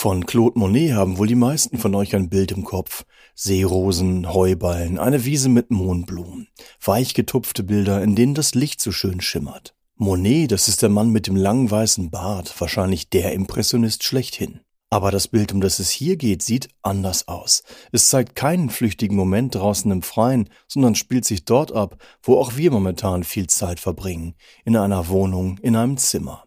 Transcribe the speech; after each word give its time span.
Von 0.00 0.26
Claude 0.26 0.56
Monet 0.56 0.92
haben 0.92 1.18
wohl 1.18 1.26
die 1.26 1.34
meisten 1.34 1.76
von 1.76 1.92
euch 1.96 2.14
ein 2.14 2.28
Bild 2.28 2.52
im 2.52 2.62
Kopf. 2.62 3.04
Seerosen, 3.34 4.32
Heuballen, 4.32 4.96
eine 4.96 5.24
Wiese 5.24 5.48
mit 5.48 5.72
Mohnblumen. 5.72 6.46
Weich 6.80 7.14
getupfte 7.14 7.64
Bilder, 7.64 8.00
in 8.00 8.14
denen 8.14 8.34
das 8.34 8.54
Licht 8.54 8.80
so 8.80 8.92
schön 8.92 9.20
schimmert. 9.20 9.74
Monet, 9.96 10.52
das 10.52 10.68
ist 10.68 10.82
der 10.82 10.88
Mann 10.88 11.10
mit 11.10 11.26
dem 11.26 11.34
langen 11.34 11.68
weißen 11.68 12.12
Bart, 12.12 12.54
wahrscheinlich 12.60 13.10
der 13.10 13.32
Impressionist 13.32 14.04
schlechthin. 14.04 14.60
Aber 14.88 15.10
das 15.10 15.26
Bild, 15.26 15.52
um 15.52 15.60
das 15.60 15.80
es 15.80 15.90
hier 15.90 16.14
geht, 16.14 16.42
sieht 16.42 16.68
anders 16.82 17.26
aus. 17.26 17.64
Es 17.90 18.08
zeigt 18.08 18.36
keinen 18.36 18.70
flüchtigen 18.70 19.16
Moment 19.16 19.56
draußen 19.56 19.90
im 19.90 20.02
Freien, 20.02 20.48
sondern 20.68 20.94
spielt 20.94 21.24
sich 21.24 21.44
dort 21.44 21.72
ab, 21.72 22.00
wo 22.22 22.38
auch 22.38 22.56
wir 22.56 22.70
momentan 22.70 23.24
viel 23.24 23.48
Zeit 23.48 23.80
verbringen. 23.80 24.36
In 24.64 24.76
einer 24.76 25.08
Wohnung, 25.08 25.58
in 25.58 25.74
einem 25.74 25.96
Zimmer. 25.96 26.44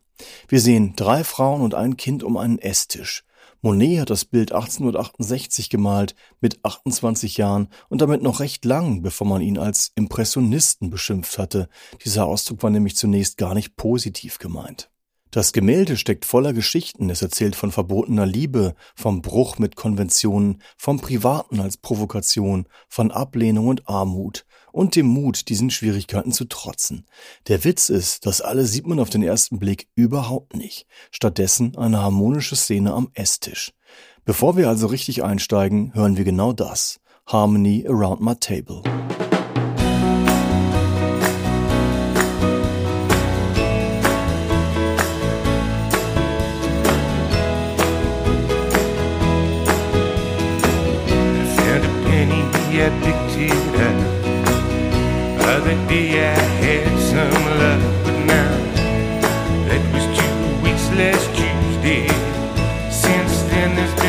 Wir 0.48 0.62
sehen 0.62 0.94
drei 0.96 1.26
Frauen 1.26 1.60
und 1.60 1.76
ein 1.76 1.98
Kind 1.98 2.24
um 2.24 2.38
einen 2.38 2.58
Esstisch. 2.58 3.26
Monet 3.64 4.00
hat 4.00 4.10
das 4.10 4.26
Bild 4.26 4.52
1868 4.52 5.70
gemalt, 5.70 6.16
mit 6.40 6.66
28 6.66 7.38
Jahren 7.38 7.68
und 7.90 8.02
damit 8.02 8.24
noch 8.24 8.40
recht 8.40 8.66
lang, 8.66 9.04
bevor 9.04 9.28
man 9.28 9.42
ihn 9.42 9.60
als 9.60 9.92
Impressionisten 9.96 10.90
beschimpft 10.90 11.38
hatte. 11.38 11.70
Dieser 12.04 12.26
Ausdruck 12.26 12.64
war 12.64 12.72
nämlich 12.72 12.96
zunächst 12.96 13.38
gar 13.38 13.54
nicht 13.54 13.76
positiv 13.76 14.40
gemeint. 14.40 14.90
Das 15.30 15.54
Gemälde 15.54 15.96
steckt 15.96 16.26
voller 16.26 16.52
Geschichten. 16.52 17.10
Es 17.10 17.22
erzählt 17.22 17.56
von 17.56 17.72
verbotener 17.72 18.26
Liebe, 18.26 18.76
vom 18.96 19.22
Bruch 19.22 19.60
mit 19.60 19.78
Konventionen, 19.78 20.62
vom 20.76 21.00
Privaten 21.00 21.62
als 21.62 21.78
Provokation, 21.78 22.68
von 22.90 23.12
Ablehnung 23.12 23.68
und 23.68 23.88
Armut, 23.88 24.46
und 24.72 24.96
dem 24.96 25.08
Mut, 25.08 25.50
diesen 25.50 25.70
Schwierigkeiten 25.70 26.32
zu 26.32 26.46
trotzen. 26.46 27.06
Der 27.48 27.64
Witz 27.64 27.90
ist, 27.90 28.26
das 28.26 28.42
alles 28.42 28.72
sieht 28.72 28.88
man 28.88 29.00
auf 29.00 29.10
den 29.10 29.24
ersten 29.24 29.60
Blick 29.60 29.88
überhaupt 29.96 30.56
nicht. 30.56 30.86
Stattdessen 31.12 31.78
eine 31.78 32.02
harmonische 32.02 32.56
Szene 32.56 32.94
am 32.94 33.10
Esstisch. 33.14 33.74
Bevor 34.26 34.58
wir 34.58 34.70
also 34.70 34.88
richtig 34.88 35.24
einsteigen, 35.24 35.94
hören 35.94 36.18
wir 36.18 36.24
genau 36.24 36.54
das. 36.54 37.00
Harmony 37.26 37.86
Around 37.88 38.22
My 38.22 38.36
Table. 38.36 38.82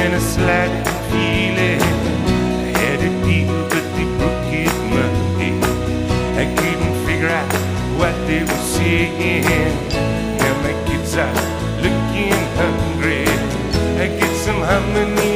Been 0.02 0.14
a 0.14 0.20
slight 0.20 0.84
feeling. 1.10 1.80
I 1.80 2.78
had 2.82 3.00
a 3.08 3.10
deal, 3.24 3.54
but 3.70 3.84
they 3.94 4.06
broke 4.18 4.50
it 4.62 4.74
Monday. 4.94 5.54
I 6.42 6.44
couldn't 6.58 6.96
figure 7.06 7.28
out 7.40 7.52
what 8.00 8.14
they 8.26 8.42
were 8.42 8.64
saying. 8.76 9.44
Now 10.42 10.54
my 10.66 10.74
kids 10.86 11.14
are 11.24 11.34
looking 11.84 12.40
hungry. 12.60 13.26
I 14.02 14.06
get 14.18 14.32
some 14.44 14.62
harmony 14.70 15.31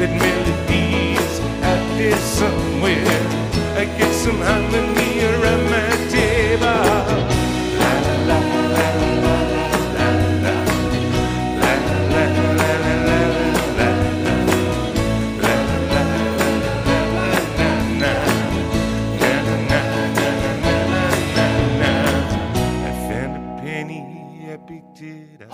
that 0.00 0.08
melodies 0.16 1.40
out 1.62 1.98
there 1.98 2.16
somewhere. 2.16 3.04
I 3.76 3.84
get 3.98 4.14
some 4.14 4.38
harmony. 4.38 5.09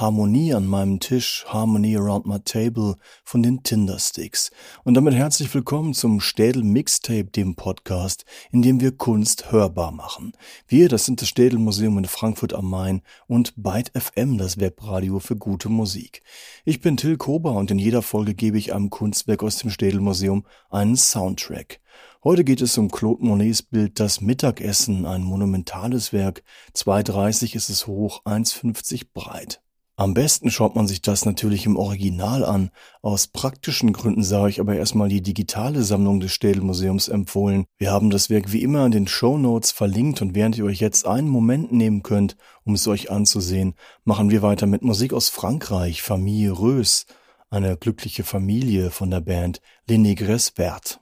Harmonie 0.07 0.55
an 0.55 0.69
meinem 0.69 1.01
Tisch, 1.01 1.45
Harmony 1.49 1.97
Around 1.97 2.27
My 2.27 2.39
Table 2.39 2.95
von 3.25 3.43
den 3.43 3.65
Tindersticks. 3.65 4.53
Und 4.85 4.95
damit 4.95 5.15
herzlich 5.15 5.53
willkommen 5.53 5.95
zum 5.95 6.21
Städel 6.21 6.63
Mixtape, 6.63 7.25
dem 7.25 7.57
Podcast, 7.57 8.25
in 8.53 8.63
dem 8.63 8.81
wir 8.81 8.93
Kunst 8.93 9.51
hörbar 9.51 9.91
machen. 9.91 10.35
Wir, 10.69 10.89
das 10.89 11.07
sind 11.07 11.23
das 11.23 11.29
Städel 11.29 11.59
Museum 11.59 11.99
in 11.99 12.05
Frankfurt 12.05 12.55
am 12.55 12.71
Main 12.71 13.03
und 13.27 13.55
Byte 13.57 13.91
FM, 14.01 14.39
das 14.39 14.61
Webradio 14.61 15.19
für 15.19 15.35
gute 15.35 15.69
Musik. 15.69 16.23
Ich 16.65 16.81
bin 16.81 16.97
Till 16.97 17.17
Kober 17.17 17.55
und 17.55 17.73
in 17.73 17.81
jeder 17.81 18.03
Folge 18.03 18.35
gebe 18.35 18.59
ich 18.59 18.73
einem 18.73 18.91
Kunstwerk 18.91 19.43
aus 19.43 19.57
dem 19.57 19.71
Städel 19.71 20.01
Museum 20.01 20.47
einen 20.71 20.95
Soundtrack. 20.95 21.81
Heute 22.23 22.45
geht 22.45 22.61
es 22.61 22.79
um 22.79 22.93
Claude 22.93 23.25
Monets 23.25 23.63
Bild 23.63 23.99
Das 23.99 24.21
Mittagessen, 24.21 25.05
ein 25.05 25.25
monumentales 25.25 26.13
Werk. 26.13 26.45
2,30 26.77 27.57
ist 27.57 27.71
es 27.71 27.89
hoch, 27.89 28.25
1,50 28.25 29.07
breit. 29.13 29.61
Am 29.99 30.13
besten 30.13 30.51
schaut 30.51 30.77
man 30.77 30.87
sich 30.87 31.01
das 31.01 31.25
natürlich 31.25 31.65
im 31.65 31.79
Original 31.79 32.45
an. 32.45 32.69
Aus 33.01 33.29
praktischen 33.29 33.95
Gründen 33.95 34.23
sah 34.23 34.47
ich 34.47 34.61
aber 34.61 34.77
erstmal 34.77 35.09
die 35.09 35.23
digitale 35.23 35.83
Sammlung 35.83 36.21
des 36.21 36.33
Städelmuseums 36.33 37.09
empfohlen. 37.09 37.65
Wir 37.79 37.93
haben 37.93 38.11
das 38.11 38.29
Werk 38.29 38.53
wie 38.53 38.63
immer 38.63 38.85
in 38.85 38.93
den 38.93 39.09
Show 39.09 39.39
Notes 39.39 39.73
verlinkt 39.73 40.21
und 40.21 40.35
während 40.35 40.59
ihr 40.59 40.67
euch 40.67 40.81
jetzt 40.81 41.07
einen 41.07 41.29
Moment 41.29 41.73
nehmen 41.73 42.03
könnt, 42.03 42.37
um 42.65 42.75
es 42.75 42.87
euch 42.87 43.11
anzusehen, 43.11 43.75
machen 44.05 44.29
wir 44.29 44.43
weiter 44.43 44.67
mit 44.67 44.83
Musik 44.83 45.15
aus 45.15 45.31
Frankreich, 45.31 46.03
Familie 46.03 46.59
Rös, 46.59 47.07
eine 47.49 47.79
glückliche 47.79 48.23
Familie 48.23 48.91
von 48.91 49.11
der 49.11 49.23
Band 49.23 49.63
Les 49.89 49.97
Negres 49.97 50.51
Vertes. 50.51 50.99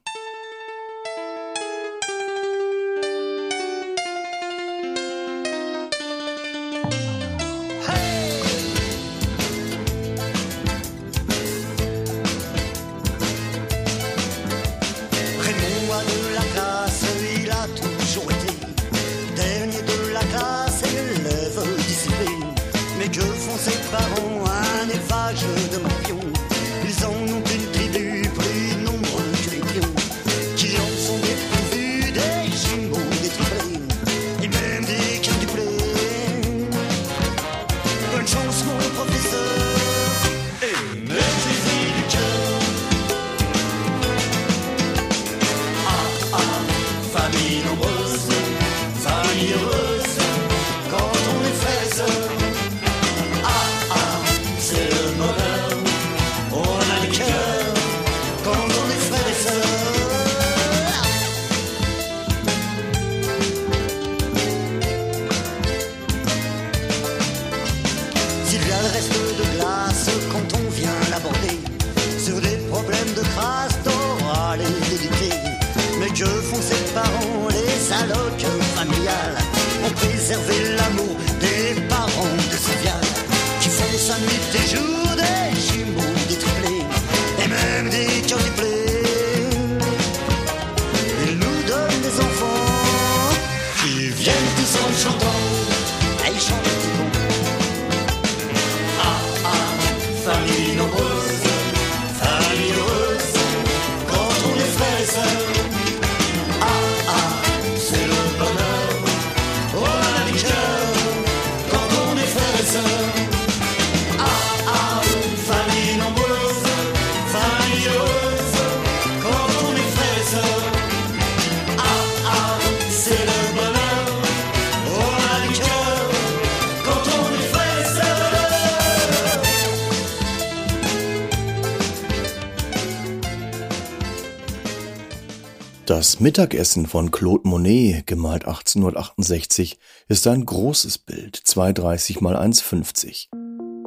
Mittagessen 136.24 136.86
von 136.86 137.10
Claude 137.10 137.46
Monet, 137.46 138.06
gemalt 138.06 138.46
1868, 138.46 139.78
ist 140.08 140.26
ein 140.26 140.46
großes 140.46 140.96
Bild, 140.96 141.36
2,30 141.36 142.22
mal 142.22 142.34
1,50. 142.34 143.26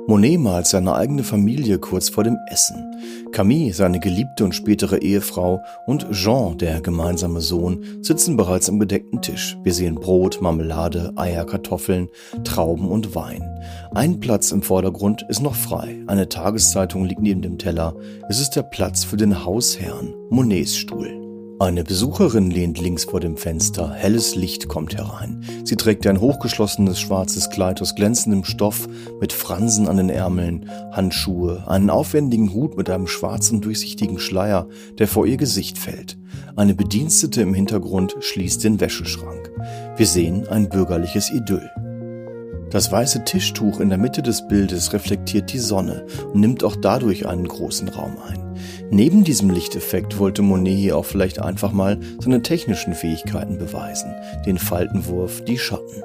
Monet 0.08 0.40
malt 0.40 0.68
seine 0.68 0.94
eigene 0.94 1.24
Familie 1.24 1.80
kurz 1.80 2.10
vor 2.10 2.24
dem 2.24 2.38
Essen. 2.52 2.78
Camille, 3.32 3.74
seine 3.74 4.00
geliebte 4.00 4.46
und 4.46 4.54
spätere 4.54 5.00
Ehefrau, 5.00 5.64
und 5.88 6.12
Jean, 6.12 6.60
der 6.60 6.80
gemeinsame 6.80 7.42
Sohn, 7.42 7.84
sitzen 8.04 8.38
bereits 8.38 8.70
am 8.70 8.78
gedeckten 8.78 9.24
Tisch. 9.24 9.58
Wir 9.64 9.74
sehen 9.74 9.96
Brot, 9.96 10.40
Marmelade, 10.40 11.14
Eier, 11.16 11.44
Kartoffeln, 11.44 12.08
Trauben 12.44 12.88
und 12.88 13.16
Wein. 13.16 13.42
Ein 13.96 14.20
Platz 14.20 14.52
im 14.52 14.62
Vordergrund 14.62 15.26
ist 15.28 15.42
noch 15.42 15.56
frei. 15.56 16.04
Eine 16.06 16.30
Tageszeitung 16.30 17.06
liegt 17.06 17.22
neben 17.22 17.42
dem 17.42 17.58
Teller. 17.58 17.96
Es 18.30 18.40
ist 18.40 18.52
der 18.52 18.62
Platz 18.62 19.04
für 19.04 19.18
den 19.18 19.44
Hausherrn, 19.44 20.14
Monets 20.30 20.78
Stuhl. 20.78 21.27
Eine 21.60 21.84
Besucherin 21.84 22.52
lehnt 22.52 22.80
links 22.80 23.06
vor 23.06 23.20
dem 23.20 23.36
Fenster. 23.36 23.92
Helles 23.92 24.36
Licht 24.36 24.68
kommt 24.68 24.96
herein. 24.96 25.44
Sie 25.64 25.76
trägt 25.76 26.06
ein 26.06 26.22
hochgeschlossenes 26.22 27.00
schwarzes 27.00 27.50
Kleid 27.50 27.82
aus 27.82 27.96
glänzendem 27.96 28.44
Stoff 28.44 28.88
mit 29.20 29.34
Fransen 29.34 29.88
an 29.88 29.98
den 29.98 30.10
Ärmeln, 30.10 30.70
Handschuhe, 30.92 31.68
einen 31.68 31.90
aufwendigen 31.90 32.54
Hut 32.54 32.78
mit 32.78 32.92
einem 32.92 33.08
schwarzen 33.08 33.60
durchsichtigen 33.60 34.20
Schleier, 34.20 34.68
der 35.00 35.08
vor 35.08 35.26
ihr 35.26 35.38
Gesicht 35.38 35.80
fällt. 35.80 36.20
Eine 36.56 36.76
Bedienstete 36.76 37.42
im 37.42 37.56
Hintergrund 37.56 38.16
schließt 38.20 38.64
den 38.64 38.80
Wäscheschrank. 38.80 39.52
Wir 39.96 40.06
sehen 40.06 40.48
ein 40.48 40.70
bürgerliches 40.70 41.32
Idyll. 41.32 41.72
Das 42.70 42.92
weiße 42.92 43.24
Tischtuch 43.24 43.80
in 43.80 43.90
der 43.90 43.98
Mitte 43.98 44.22
des 44.22 44.48
Bildes 44.48 44.92
reflektiert 44.92 45.54
die 45.54 45.60
Sonne 45.60 46.06
und 46.34 46.42
nimmt 46.42 46.64
auch 46.66 46.76
dadurch 46.76 47.26
einen 47.26 47.48
großen 47.48 47.88
Raum 47.88 48.18
ein. 48.28 48.56
Neben 48.90 49.24
diesem 49.24 49.50
Lichteffekt 49.50 50.20
wollte 50.20 50.42
Monet 50.42 50.78
hier 50.78 50.98
auch 50.98 51.06
vielleicht 51.06 51.40
einfach 51.40 51.72
mal 51.72 52.00
seine 52.20 52.42
technischen 52.42 52.94
Fähigkeiten 52.94 53.58
beweisen, 53.58 54.14
den 54.46 54.58
Faltenwurf, 54.58 55.44
die 55.46 55.58
Schatten. 55.58 56.04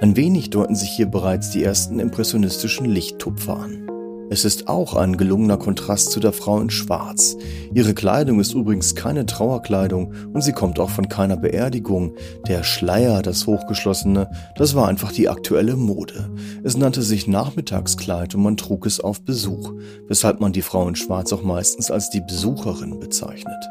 Ein 0.00 0.16
wenig 0.16 0.50
deuten 0.50 0.76
sich 0.76 0.90
hier 0.90 1.06
bereits 1.06 1.50
die 1.50 1.64
ersten 1.64 1.98
impressionistischen 1.98 2.86
Lichttupfer 2.86 3.56
an. 3.56 3.83
Es 4.30 4.44
ist 4.44 4.68
auch 4.68 4.94
ein 4.94 5.16
gelungener 5.16 5.58
Kontrast 5.58 6.10
zu 6.10 6.18
der 6.18 6.32
Frau 6.32 6.60
in 6.60 6.70
Schwarz. 6.70 7.36
Ihre 7.74 7.94
Kleidung 7.94 8.40
ist 8.40 8.54
übrigens 8.54 8.94
keine 8.94 9.26
Trauerkleidung 9.26 10.12
und 10.32 10.42
sie 10.42 10.52
kommt 10.52 10.80
auch 10.80 10.90
von 10.90 11.08
keiner 11.08 11.36
Beerdigung. 11.36 12.14
Der 12.48 12.62
Schleier, 12.62 13.22
das 13.22 13.46
hochgeschlossene, 13.46 14.30
das 14.56 14.74
war 14.74 14.88
einfach 14.88 15.12
die 15.12 15.28
aktuelle 15.28 15.76
Mode. 15.76 16.30
Es 16.62 16.76
nannte 16.76 17.02
sich 17.02 17.28
Nachmittagskleid 17.28 18.34
und 18.34 18.42
man 18.42 18.56
trug 18.56 18.86
es 18.86 18.98
auf 18.98 19.22
Besuch, 19.22 19.72
weshalb 20.08 20.40
man 20.40 20.52
die 20.52 20.62
Frau 20.62 20.88
in 20.88 20.96
Schwarz 20.96 21.32
auch 21.32 21.42
meistens 21.42 21.90
als 21.90 22.10
die 22.10 22.22
Besucherin 22.22 22.98
bezeichnet. 22.98 23.68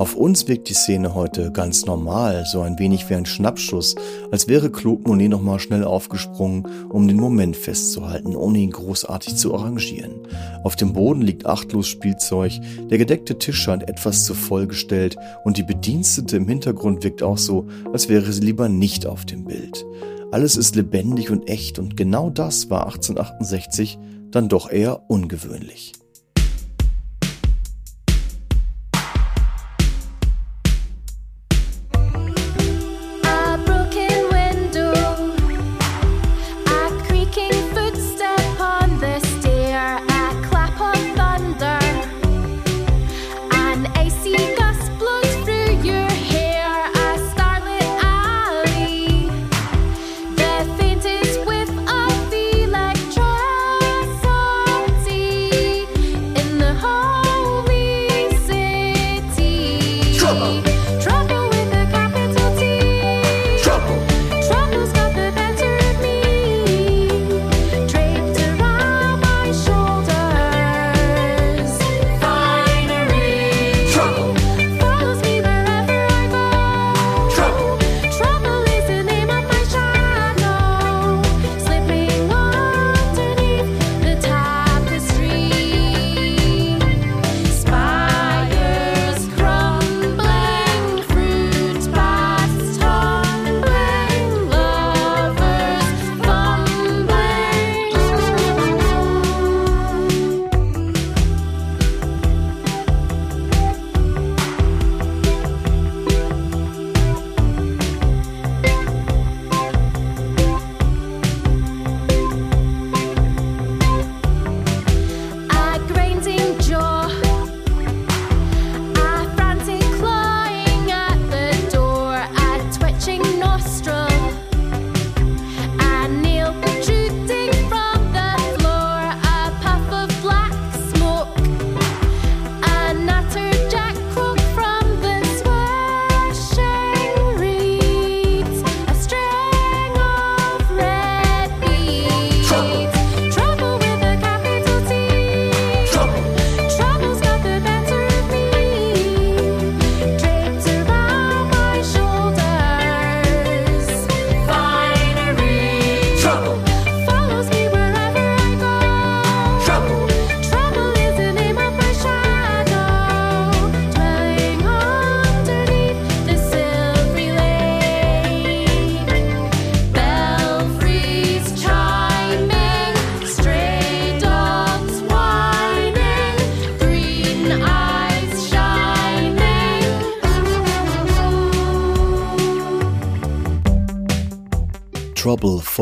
Auf 0.00 0.14
uns 0.14 0.48
wirkt 0.48 0.70
die 0.70 0.74
Szene 0.74 1.14
heute 1.14 1.52
ganz 1.52 1.84
normal, 1.84 2.46
so 2.46 2.62
ein 2.62 2.78
wenig 2.78 3.10
wie 3.10 3.14
ein 3.16 3.26
Schnappschuss, 3.26 3.96
als 4.30 4.48
wäre 4.48 4.72
Claude 4.72 5.06
Monet 5.06 5.28
nochmal 5.28 5.58
schnell 5.58 5.84
aufgesprungen, 5.84 6.66
um 6.88 7.06
den 7.06 7.18
Moment 7.18 7.54
festzuhalten, 7.54 8.34
ohne 8.34 8.60
ihn 8.60 8.70
großartig 8.70 9.36
zu 9.36 9.54
arrangieren. 9.54 10.26
Auf 10.64 10.74
dem 10.74 10.94
Boden 10.94 11.20
liegt 11.20 11.44
achtlos 11.44 11.86
Spielzeug, 11.86 12.52
der 12.90 12.96
gedeckte 12.96 13.36
Tisch 13.36 13.60
scheint 13.60 13.90
etwas 13.90 14.24
zu 14.24 14.32
vollgestellt 14.32 15.18
und 15.44 15.58
die 15.58 15.64
Bedienstete 15.64 16.38
im 16.38 16.48
Hintergrund 16.48 17.04
wirkt 17.04 17.22
auch 17.22 17.36
so, 17.36 17.66
als 17.92 18.08
wäre 18.08 18.32
sie 18.32 18.40
lieber 18.40 18.70
nicht 18.70 19.04
auf 19.04 19.26
dem 19.26 19.44
Bild. 19.44 19.84
Alles 20.32 20.56
ist 20.56 20.76
lebendig 20.76 21.30
und 21.30 21.46
echt 21.46 21.78
und 21.78 21.98
genau 21.98 22.30
das 22.30 22.70
war 22.70 22.86
1868 22.86 23.98
dann 24.30 24.48
doch 24.48 24.70
eher 24.70 25.10
ungewöhnlich. 25.10 25.92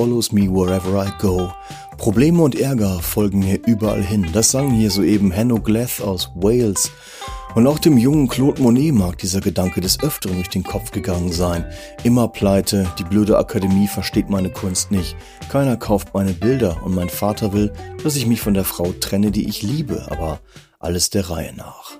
Follows 0.08 0.32
me 0.32 0.48
wherever 0.48 0.96
I 0.96 1.10
go. 1.20 1.52
Probleme 1.98 2.42
und 2.42 2.58
Ärger 2.58 3.00
folgen 3.02 3.40
mir 3.40 3.60
überall 3.66 4.02
hin. 4.02 4.26
Das 4.32 4.50
sang 4.50 4.70
hier 4.70 4.90
soeben 4.90 5.34
Hanno 5.36 5.60
Gleth 5.60 6.00
aus 6.00 6.30
Wales. 6.34 6.90
Und 7.54 7.66
auch 7.66 7.78
dem 7.78 7.98
jungen 7.98 8.26
Claude 8.26 8.62
Monet 8.62 8.94
mag 8.94 9.18
dieser 9.18 9.40
Gedanke 9.40 9.82
des 9.82 10.00
Öfteren 10.00 10.36
durch 10.36 10.48
den 10.48 10.64
Kopf 10.64 10.92
gegangen 10.92 11.30
sein. 11.30 11.66
Immer 12.04 12.28
pleite, 12.28 12.90
die 12.98 13.04
blöde 13.04 13.36
Akademie 13.36 13.86
versteht 13.86 14.30
meine 14.30 14.50
Kunst 14.50 14.90
nicht, 14.90 15.14
keiner 15.50 15.76
kauft 15.76 16.14
meine 16.14 16.32
Bilder 16.32 16.82
und 16.84 16.94
mein 16.94 17.10
Vater 17.10 17.52
will, 17.52 17.70
dass 18.02 18.16
ich 18.16 18.26
mich 18.26 18.40
von 18.40 18.54
der 18.54 18.64
Frau 18.64 18.92
trenne, 18.98 19.30
die 19.30 19.46
ich 19.46 19.62
liebe, 19.62 20.06
aber 20.10 20.40
alles 20.78 21.10
der 21.10 21.28
Reihe 21.28 21.52
nach. 21.54 21.97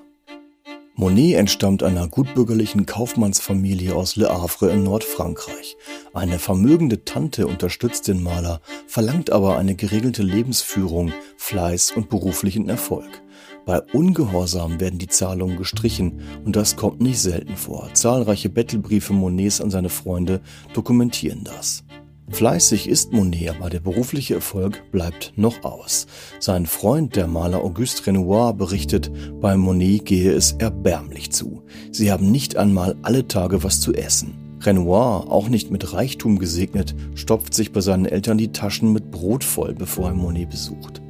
Monet 0.99 1.37
entstammt 1.37 1.81
einer 1.81 2.09
gutbürgerlichen 2.09 2.85
Kaufmannsfamilie 2.85 3.95
aus 3.95 4.17
Le 4.17 4.27
Havre 4.27 4.69
in 4.69 4.83
Nordfrankreich. 4.83 5.77
Eine 6.13 6.39
vermögende 6.39 7.05
Tante 7.05 7.47
unterstützt 7.47 8.09
den 8.09 8.21
Maler, 8.21 8.59
verlangt 8.85 9.31
aber 9.31 9.57
eine 9.57 9.75
geregelte 9.75 10.23
Lebensführung, 10.23 11.13
Fleiß 11.37 11.93
und 11.93 12.09
beruflichen 12.09 12.67
Erfolg. 12.67 13.21
Bei 13.65 13.79
Ungehorsam 13.93 14.81
werden 14.81 14.99
die 14.99 15.07
Zahlungen 15.07 15.55
gestrichen 15.55 16.19
und 16.43 16.57
das 16.57 16.75
kommt 16.75 16.99
nicht 16.99 17.21
selten 17.21 17.55
vor. 17.55 17.89
Zahlreiche 17.93 18.49
Bettelbriefe 18.49 19.13
Monets 19.13 19.61
an 19.61 19.71
seine 19.71 19.87
Freunde 19.87 20.41
dokumentieren 20.73 21.45
das. 21.45 21.85
Fleißig 22.31 22.87
ist 22.87 23.11
Monet, 23.11 23.49
aber 23.49 23.69
der 23.69 23.79
berufliche 23.79 24.35
Erfolg 24.35 24.91
bleibt 24.91 25.33
noch 25.35 25.63
aus. 25.63 26.07
Sein 26.39 26.65
Freund, 26.65 27.15
der 27.15 27.27
Maler 27.27 27.63
Auguste 27.63 28.07
Renoir, 28.07 28.53
berichtet, 28.53 29.11
bei 29.41 29.57
Monet 29.57 30.05
gehe 30.05 30.31
es 30.31 30.53
erbärmlich 30.53 31.31
zu. 31.31 31.63
Sie 31.91 32.11
haben 32.11 32.31
nicht 32.31 32.55
einmal 32.55 32.95
alle 33.01 33.27
Tage 33.27 33.63
was 33.63 33.81
zu 33.81 33.93
essen. 33.93 34.37
Renoir, 34.61 35.31
auch 35.31 35.49
nicht 35.49 35.71
mit 35.71 35.93
Reichtum 35.93 36.37
gesegnet, 36.37 36.95
stopft 37.15 37.53
sich 37.53 37.71
bei 37.71 37.81
seinen 37.81 38.05
Eltern 38.05 38.37
die 38.37 38.51
Taschen 38.51 38.93
mit 38.93 39.11
Brot 39.11 39.43
voll, 39.43 39.73
bevor 39.73 40.09
er 40.09 40.15
Monet 40.15 40.49
besucht. 40.49 41.01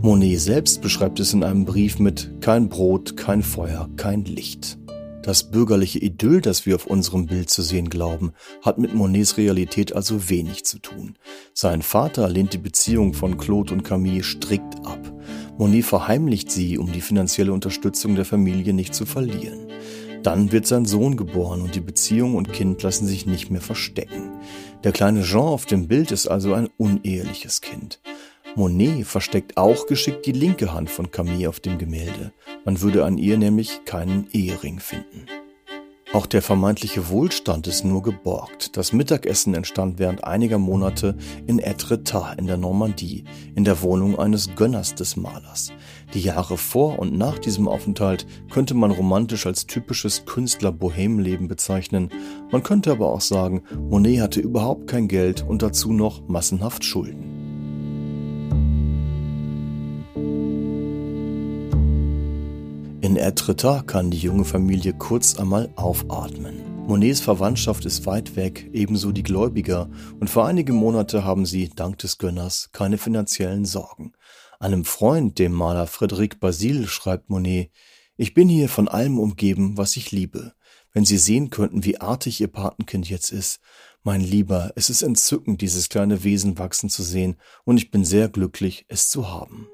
Monet 0.00 0.40
selbst 0.40 0.80
beschreibt 0.80 1.18
es 1.18 1.34
in 1.34 1.42
einem 1.42 1.64
Brief 1.64 1.98
mit 1.98 2.40
kein 2.40 2.68
Brot, 2.68 3.16
kein 3.16 3.42
Feuer, 3.42 3.88
kein 3.96 4.24
Licht. 4.24 4.78
Das 5.22 5.50
bürgerliche 5.50 5.98
Idyll, 5.98 6.40
das 6.40 6.64
wir 6.64 6.76
auf 6.76 6.86
unserem 6.86 7.26
Bild 7.26 7.50
zu 7.50 7.62
sehen 7.62 7.90
glauben, 7.90 8.32
hat 8.62 8.78
mit 8.78 8.94
Monets 8.94 9.36
Realität 9.36 9.92
also 9.94 10.30
wenig 10.30 10.64
zu 10.64 10.78
tun. 10.78 11.16
Sein 11.52 11.82
Vater 11.82 12.28
lehnt 12.28 12.52
die 12.52 12.58
Beziehung 12.58 13.14
von 13.14 13.36
Claude 13.36 13.74
und 13.74 13.82
Camille 13.82 14.22
strikt 14.22 14.86
ab. 14.86 15.12
Monet 15.58 15.84
verheimlicht 15.84 16.50
sie, 16.50 16.78
um 16.78 16.92
die 16.92 17.00
finanzielle 17.00 17.52
Unterstützung 17.52 18.14
der 18.14 18.24
Familie 18.24 18.72
nicht 18.72 18.94
zu 18.94 19.06
verlieren. 19.06 19.66
Dann 20.22 20.52
wird 20.52 20.66
sein 20.66 20.84
Sohn 20.84 21.16
geboren 21.16 21.62
und 21.62 21.74
die 21.74 21.80
Beziehung 21.80 22.34
und 22.34 22.52
Kind 22.52 22.82
lassen 22.82 23.06
sich 23.06 23.26
nicht 23.26 23.50
mehr 23.50 23.60
verstecken. 23.60 24.30
Der 24.84 24.92
kleine 24.92 25.22
Jean 25.22 25.42
auf 25.42 25.66
dem 25.66 25.88
Bild 25.88 26.12
ist 26.12 26.28
also 26.28 26.54
ein 26.54 26.68
uneheliches 26.76 27.60
Kind. 27.60 28.00
Monet 28.58 29.06
versteckt 29.06 29.56
auch 29.56 29.86
geschickt 29.86 30.26
die 30.26 30.32
linke 30.32 30.72
Hand 30.72 30.90
von 30.90 31.12
Camille 31.12 31.48
auf 31.48 31.60
dem 31.60 31.78
Gemälde. 31.78 32.32
Man 32.64 32.80
würde 32.80 33.04
an 33.04 33.16
ihr 33.16 33.38
nämlich 33.38 33.84
keinen 33.84 34.26
Ehering 34.32 34.80
finden. 34.80 35.26
Auch 36.12 36.26
der 36.26 36.42
vermeintliche 36.42 37.08
Wohlstand 37.08 37.68
ist 37.68 37.84
nur 37.84 38.02
geborgt. 38.02 38.76
Das 38.76 38.92
Mittagessen 38.92 39.54
entstand 39.54 40.00
während 40.00 40.24
einiger 40.24 40.58
Monate 40.58 41.16
in 41.46 41.60
Etretat 41.60 42.40
in 42.40 42.48
der 42.48 42.56
Normandie, 42.56 43.22
in 43.54 43.62
der 43.62 43.80
Wohnung 43.82 44.18
eines 44.18 44.56
Gönners 44.56 44.96
des 44.96 45.16
Malers. 45.16 45.70
Die 46.12 46.20
Jahre 46.20 46.56
vor 46.56 46.98
und 46.98 47.16
nach 47.16 47.38
diesem 47.38 47.68
Aufenthalt 47.68 48.26
könnte 48.50 48.74
man 48.74 48.90
romantisch 48.90 49.46
als 49.46 49.68
typisches 49.68 50.24
Künstler-Bohemleben 50.24 51.46
bezeichnen. 51.46 52.08
Man 52.50 52.64
könnte 52.64 52.90
aber 52.90 53.06
auch 53.12 53.20
sagen, 53.20 53.62
Monet 53.78 54.20
hatte 54.20 54.40
überhaupt 54.40 54.88
kein 54.88 55.06
Geld 55.06 55.44
und 55.46 55.62
dazu 55.62 55.92
noch 55.92 56.26
massenhaft 56.26 56.84
Schulden. 56.84 57.27
In 63.08 63.16
Etretat 63.16 63.86
kann 63.86 64.10
die 64.10 64.18
junge 64.18 64.44
Familie 64.44 64.92
kurz 64.92 65.38
einmal 65.38 65.72
aufatmen. 65.76 66.84
Monets 66.86 67.20
Verwandtschaft 67.20 67.86
ist 67.86 68.04
weit 68.04 68.36
weg, 68.36 68.68
ebenso 68.74 69.12
die 69.12 69.22
Gläubiger, 69.22 69.88
und 70.20 70.28
für 70.28 70.44
einige 70.44 70.74
Monate 70.74 71.24
haben 71.24 71.46
sie, 71.46 71.70
dank 71.70 71.96
des 71.96 72.18
Gönners, 72.18 72.68
keine 72.72 72.98
finanziellen 72.98 73.64
Sorgen. 73.64 74.12
Einem 74.60 74.84
Freund, 74.84 75.38
dem 75.38 75.52
Maler 75.52 75.86
Frédéric 75.86 76.38
Basile, 76.38 76.86
schreibt 76.86 77.30
Monet, 77.30 77.70
ich 78.18 78.34
bin 78.34 78.46
hier 78.46 78.68
von 78.68 78.88
allem 78.88 79.18
umgeben, 79.18 79.78
was 79.78 79.96
ich 79.96 80.12
liebe. 80.12 80.52
Wenn 80.92 81.06
Sie 81.06 81.16
sehen 81.16 81.48
könnten, 81.48 81.86
wie 81.86 82.02
artig 82.02 82.42
Ihr 82.42 82.48
Patenkind 82.48 83.08
jetzt 83.08 83.32
ist. 83.32 83.60
Mein 84.02 84.20
Lieber, 84.20 84.72
es 84.76 84.90
ist 84.90 85.00
entzückend, 85.00 85.62
dieses 85.62 85.88
kleine 85.88 86.24
Wesen 86.24 86.58
wachsen 86.58 86.90
zu 86.90 87.02
sehen, 87.02 87.36
und 87.64 87.78
ich 87.78 87.90
bin 87.90 88.04
sehr 88.04 88.28
glücklich, 88.28 88.84
es 88.88 89.08
zu 89.08 89.30
haben. 89.30 89.66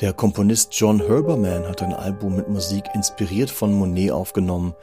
Der 0.00 0.14
Komponist 0.14 0.72
John 0.72 0.98
Herberman 0.98 1.68
hat 1.68 1.82
ein 1.82 1.92
Album 1.92 2.36
mit 2.36 2.48
Musik 2.48 2.84
inspiriert 2.94 3.50
von 3.50 3.74
Monet 3.74 4.12
aufgenommen. 4.12 4.74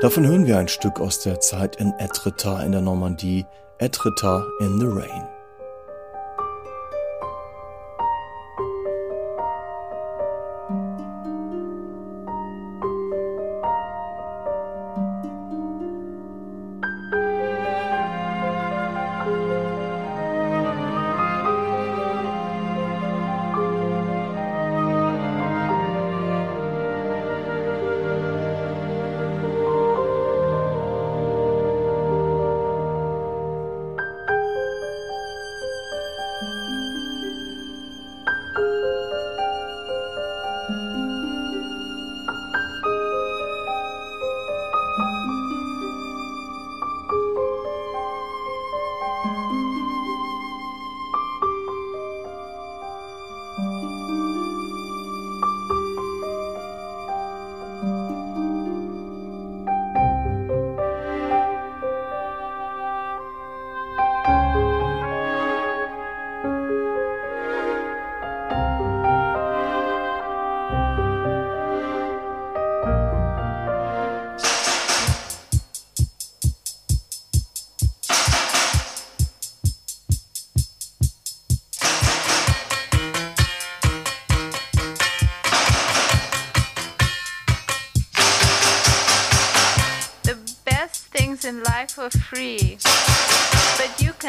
Davon 0.00 0.26
hören 0.26 0.46
wir 0.46 0.56
ein 0.56 0.68
Stück 0.68 0.98
aus 0.98 1.20
der 1.20 1.40
Zeit 1.40 1.76
in 1.76 1.92
Etretat 1.98 2.64
in 2.64 2.72
der 2.72 2.80
Normandie, 2.80 3.44
Etretat 3.78 4.44
in 4.60 4.80
the 4.80 4.86
Rain. 4.86 5.31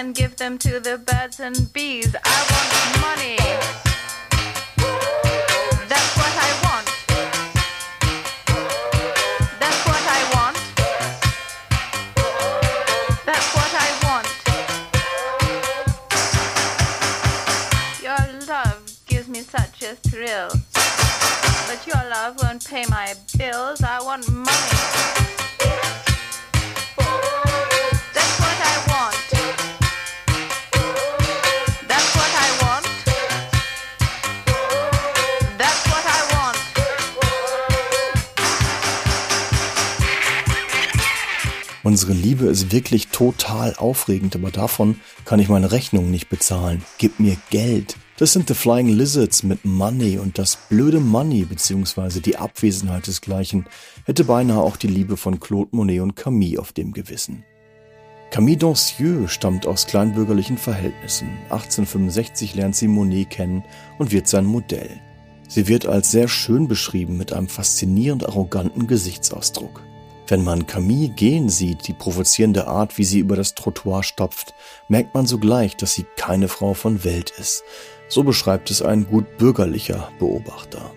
Can 0.03 0.11
give 0.11 0.35
them 0.35 0.57
to 0.57 0.81
the 0.81 0.97
birds 0.97 1.39
and 1.39 1.71
bees. 1.71 2.13
Unsere 41.83 42.13
Liebe 42.13 42.45
ist 42.45 42.71
wirklich 42.71 43.09
total 43.09 43.75
aufregend, 43.75 44.37
aber 44.37 44.51
davon 44.51 45.01
kann 45.25 45.41
ich 45.41 45.49
meine 45.49 45.73
Rechnung 45.73 46.09
nicht 46.09 46.29
bezahlen. 46.29 46.81
Gib 46.97 47.19
mir 47.19 47.35
Geld. 47.49 47.97
Das 48.17 48.31
sind 48.31 48.47
The 48.47 48.53
Flying 48.53 48.87
Lizards 48.87 49.43
mit 49.43 49.65
Money 49.65 50.17
und 50.17 50.37
das 50.37 50.57
blöde 50.69 51.01
Money 51.01 51.43
bzw. 51.43 52.21
die 52.21 52.37
Abwesenheit 52.37 53.07
desgleichen 53.07 53.65
hätte 54.05 54.23
beinahe 54.23 54.61
auch 54.61 54.77
die 54.77 54.87
Liebe 54.87 55.17
von 55.17 55.41
Claude 55.41 55.75
Monet 55.75 55.99
und 55.99 56.15
Camille 56.15 56.59
auf 56.59 56.71
dem 56.71 56.93
Gewissen. 56.93 57.43
Camille 58.31 58.57
Dancieux 58.57 59.27
stammt 59.29 59.67
aus 59.67 59.85
kleinbürgerlichen 59.85 60.57
Verhältnissen. 60.57 61.27
1865 61.49 62.55
lernt 62.55 62.77
sie 62.77 62.87
Monet 62.87 63.29
kennen 63.29 63.65
und 63.99 64.13
wird 64.13 64.29
sein 64.29 64.45
Modell. 64.45 65.01
Sie 65.49 65.67
wird 65.67 65.85
als 65.85 66.11
sehr 66.11 66.29
schön 66.29 66.69
beschrieben 66.69 67.17
mit 67.17 67.33
einem 67.33 67.49
faszinierend 67.49 68.25
arroganten 68.25 68.87
Gesichtsausdruck. 68.87 69.81
Wenn 70.27 70.43
man 70.43 70.67
Camille 70.67 71.09
gehen 71.09 71.49
sieht, 71.49 71.87
die 71.87 71.93
provozierende 71.93 72.67
Art, 72.67 72.97
wie 72.97 73.03
sie 73.03 73.19
über 73.19 73.35
das 73.35 73.55
Trottoir 73.55 74.03
stopft, 74.03 74.53
merkt 74.87 75.13
man 75.13 75.25
sogleich, 75.25 75.75
dass 75.75 75.93
sie 75.93 76.05
keine 76.15 76.47
Frau 76.47 76.73
von 76.73 77.03
Welt 77.03 77.31
ist. 77.31 77.63
So 78.07 78.23
beschreibt 78.23 78.71
es 78.71 78.81
ein 78.81 79.05
gut 79.05 79.37
bürgerlicher 79.37 80.09
Beobachter. 80.19 80.91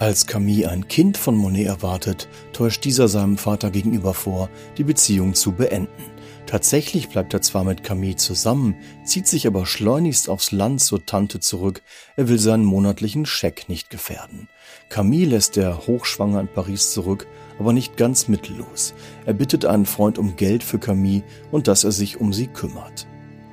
Als 0.00 0.26
Camille 0.26 0.68
ein 0.68 0.88
Kind 0.88 1.16
von 1.16 1.36
Monet 1.36 1.68
erwartet, 1.68 2.28
täuscht 2.52 2.84
dieser 2.84 3.06
seinem 3.06 3.38
Vater 3.38 3.70
gegenüber 3.70 4.14
vor, 4.14 4.50
die 4.76 4.82
Beziehung 4.82 5.34
zu 5.34 5.52
beenden. 5.52 6.10
Tatsächlich 6.46 7.08
bleibt 7.08 7.32
er 7.34 7.40
zwar 7.40 7.62
mit 7.62 7.84
Camille 7.84 8.16
zusammen, 8.16 8.74
zieht 9.04 9.28
sich 9.28 9.46
aber 9.46 9.64
schleunigst 9.64 10.28
aufs 10.28 10.50
Land 10.50 10.80
zur 10.80 11.06
Tante 11.06 11.38
zurück, 11.38 11.82
er 12.16 12.28
will 12.28 12.40
seinen 12.40 12.64
monatlichen 12.64 13.26
Scheck 13.26 13.68
nicht 13.68 13.90
gefährden. 13.90 14.48
Camille 14.88 15.30
lässt 15.30 15.56
er 15.56 15.86
hochschwanger 15.86 16.40
in 16.40 16.48
Paris 16.48 16.92
zurück, 16.92 17.28
aber 17.58 17.72
nicht 17.72 17.96
ganz 17.96 18.28
mittellos. 18.28 18.94
Er 19.26 19.34
bittet 19.34 19.64
einen 19.64 19.86
Freund 19.86 20.18
um 20.18 20.36
Geld 20.36 20.62
für 20.62 20.78
Camille 20.78 21.22
und 21.50 21.68
dass 21.68 21.84
er 21.84 21.92
sich 21.92 22.20
um 22.20 22.32
sie 22.32 22.46
kümmert. 22.46 23.06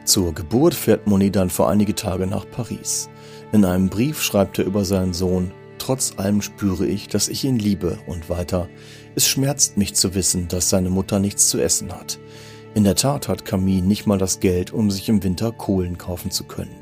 Zur 0.06 0.34
Geburt 0.34 0.74
fährt 0.74 1.08
Monet 1.08 1.36
dann 1.36 1.50
vor 1.50 1.70
einige 1.70 1.96
Tage 1.96 2.26
nach 2.26 2.50
Paris. 2.50 3.10
In 3.52 3.66
einem 3.66 3.90
Brief 3.90 4.22
schreibt 4.22 4.60
er 4.60 4.66
über 4.66 4.86
seinen 4.86 5.14
Sohn, 5.14 5.52
Trotz 5.80 6.14
allem 6.18 6.42
spüre 6.42 6.86
ich, 6.86 7.08
dass 7.08 7.30
ich 7.30 7.46
ihn 7.46 7.58
liebe 7.58 7.98
und 8.06 8.30
weiter. 8.30 8.70
Es 9.16 9.28
schmerzt 9.28 9.78
mich 9.78 9.96
zu 9.96 10.14
wissen, 10.14 10.48
dass 10.48 10.70
seine 10.70 10.90
Mutter 10.90 11.20
nichts 11.20 11.50
zu 11.50 11.60
essen 11.60 11.92
hat. 11.92 12.20
In 12.76 12.84
der 12.84 12.96
Tat 12.96 13.28
hat 13.28 13.46
Camille 13.46 13.82
nicht 13.82 14.06
mal 14.06 14.20
das 14.20 14.40
Geld, 14.40 14.72
um 14.72 14.92
sich 14.92 15.10
im 15.10 15.24
Winter 15.24 15.52
Kohlen 15.52 15.98
kaufen 15.98 16.30
zu 16.30 16.44
können. 16.44 16.79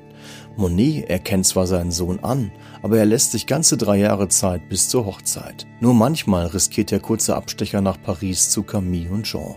Monet 0.57 1.07
erkennt 1.07 1.45
zwar 1.45 1.67
seinen 1.67 1.91
Sohn 1.91 2.19
an, 2.23 2.51
aber 2.81 2.97
er 2.97 3.05
lässt 3.05 3.31
sich 3.31 3.45
ganze 3.45 3.77
drei 3.77 3.97
Jahre 3.97 4.27
Zeit 4.27 4.67
bis 4.69 4.89
zur 4.89 5.05
Hochzeit. 5.05 5.67
Nur 5.79 5.93
manchmal 5.93 6.47
riskiert 6.47 6.89
der 6.89 6.99
kurze 6.99 7.35
Abstecher 7.35 7.81
nach 7.81 8.01
Paris 8.01 8.49
zu 8.49 8.63
Camille 8.63 9.11
und 9.11 9.23
Jean. 9.23 9.55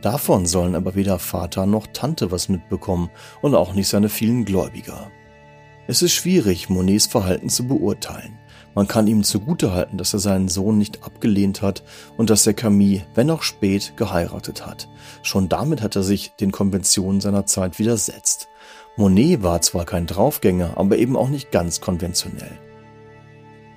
Davon 0.00 0.46
sollen 0.46 0.74
aber 0.74 0.94
weder 0.94 1.18
Vater 1.18 1.66
noch 1.66 1.86
Tante 1.92 2.30
was 2.30 2.48
mitbekommen 2.48 3.10
und 3.42 3.54
auch 3.54 3.74
nicht 3.74 3.88
seine 3.88 4.08
vielen 4.08 4.46
Gläubiger. 4.46 5.10
Es 5.86 6.00
ist 6.00 6.12
schwierig, 6.12 6.70
Monets 6.70 7.06
Verhalten 7.06 7.50
zu 7.50 7.66
beurteilen. 7.66 8.38
Man 8.74 8.88
kann 8.88 9.06
ihm 9.06 9.24
zugutehalten, 9.24 9.98
dass 9.98 10.12
er 10.12 10.20
seinen 10.20 10.48
Sohn 10.48 10.78
nicht 10.78 11.02
abgelehnt 11.02 11.62
hat 11.62 11.82
und 12.16 12.30
dass 12.30 12.46
er 12.46 12.54
Camille, 12.54 13.06
wenn 13.14 13.30
auch 13.30 13.42
spät, 13.42 13.94
geheiratet 13.96 14.66
hat. 14.66 14.88
Schon 15.22 15.48
damit 15.48 15.82
hat 15.82 15.96
er 15.96 16.02
sich 16.02 16.32
den 16.40 16.52
Konventionen 16.52 17.20
seiner 17.20 17.44
Zeit 17.44 17.78
widersetzt. 17.78 18.47
Monet 18.98 19.44
war 19.44 19.62
zwar 19.62 19.84
kein 19.84 20.06
Draufgänger, 20.06 20.72
aber 20.76 20.98
eben 20.98 21.16
auch 21.16 21.28
nicht 21.28 21.52
ganz 21.52 21.80
konventionell. 21.80 22.58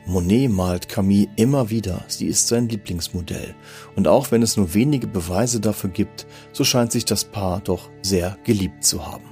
Monet 0.07 0.49
malt 0.49 0.89
Camille 0.89 1.29
immer 1.36 1.69
wieder, 1.69 2.03
sie 2.07 2.25
ist 2.25 2.47
sein 2.47 2.67
Lieblingsmodell. 2.67 3.53
Und 3.95 4.07
auch 4.07 4.31
wenn 4.31 4.41
es 4.41 4.57
nur 4.57 4.73
wenige 4.73 5.05
Beweise 5.05 5.60
dafür 5.60 5.91
gibt, 5.91 6.25
so 6.53 6.63
scheint 6.63 6.91
sich 6.91 7.05
das 7.05 7.23
Paar 7.23 7.60
doch 7.60 7.91
sehr 8.01 8.36
geliebt 8.43 8.84
zu 8.84 9.05
haben. 9.05 9.25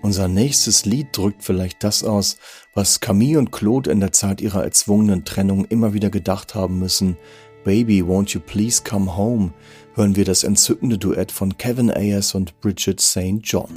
Unser 0.00 0.26
nächstes 0.26 0.86
Lied 0.86 1.08
drückt 1.12 1.44
vielleicht 1.44 1.84
das 1.84 2.02
aus, 2.02 2.38
was 2.72 3.00
Camille 3.00 3.38
und 3.38 3.52
Claude 3.52 3.90
in 3.90 4.00
der 4.00 4.12
Zeit 4.12 4.40
ihrer 4.40 4.64
erzwungenen 4.64 5.26
Trennung 5.26 5.66
immer 5.66 5.92
wieder 5.92 6.08
gedacht 6.08 6.54
haben 6.54 6.78
müssen. 6.78 7.18
Baby, 7.62 8.00
won't 8.02 8.32
you 8.32 8.40
please 8.40 8.82
come 8.82 9.14
home? 9.14 9.52
hören 9.96 10.16
wir 10.16 10.24
das 10.24 10.44
entzückende 10.44 10.96
Duett 10.96 11.30
von 11.30 11.58
Kevin 11.58 11.90
Ayers 11.90 12.34
und 12.34 12.58
Bridget 12.62 13.02
St. 13.02 13.40
John. 13.42 13.68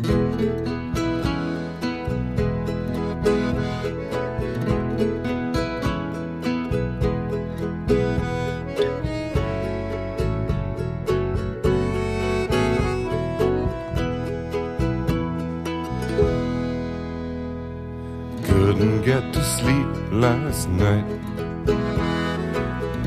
Get 19.05 19.33
to 19.33 19.43
sleep 19.43 19.87
last 20.11 20.69
night. 20.69 21.05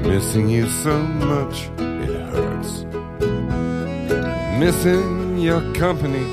Missing 0.02 0.50
you 0.50 0.68
so 0.68 0.98
much, 0.98 1.70
it 1.78 2.10
hurts. 2.32 2.84
Missing 4.60 5.38
your 5.38 5.62
company, 5.72 6.26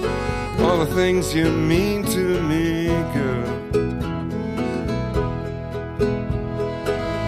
all 0.60 0.80
the 0.80 0.91
things 0.93 1.34
you 1.34 1.49
mean 1.49 2.04
to 2.08 2.41
me, 2.41 2.88
girl. 3.13 3.54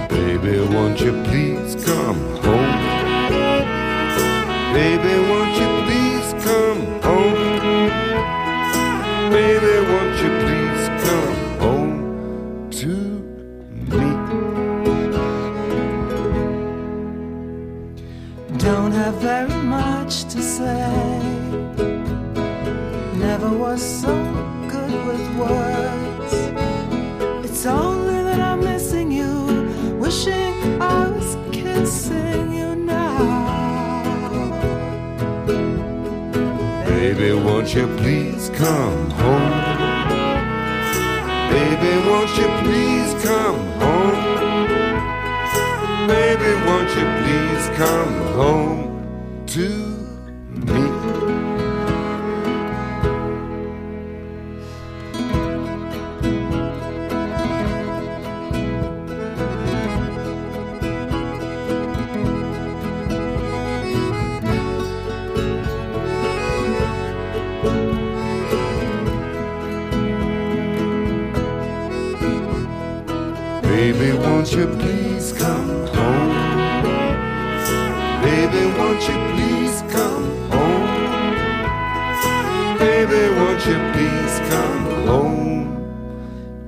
Baby, 0.10 0.60
won't 0.74 1.00
you 1.00 1.13
please 1.24 1.76
come 1.86 2.19
home? 2.43 2.76
Baby, 4.74 5.13
won't 5.30 5.44
you 37.75 37.88
please 37.97 38.49
come 38.51 39.09
home? 39.09 39.51
Baby, 41.51 42.07
won't 42.07 42.31
you 42.38 42.47
please 42.63 43.11
come 43.21 43.59
home? 43.81 44.15
Baby, 46.07 46.51
won't 46.65 46.89
you 46.97 47.05
please 47.19 47.65
come 47.77 48.15
home 48.38 48.64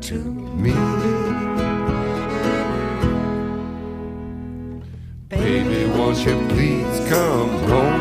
to 0.08 0.14
me? 0.14 0.72
Baby, 5.28 5.86
won't 5.98 6.18
you 6.26 6.36
please 6.48 7.10
come 7.10 7.50
home? 7.68 8.00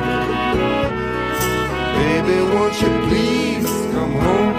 Baby, 1.98 2.36
won't 2.54 2.80
you 2.80 2.90
please 3.08 3.66
come 3.92 4.14
home? 4.26 4.54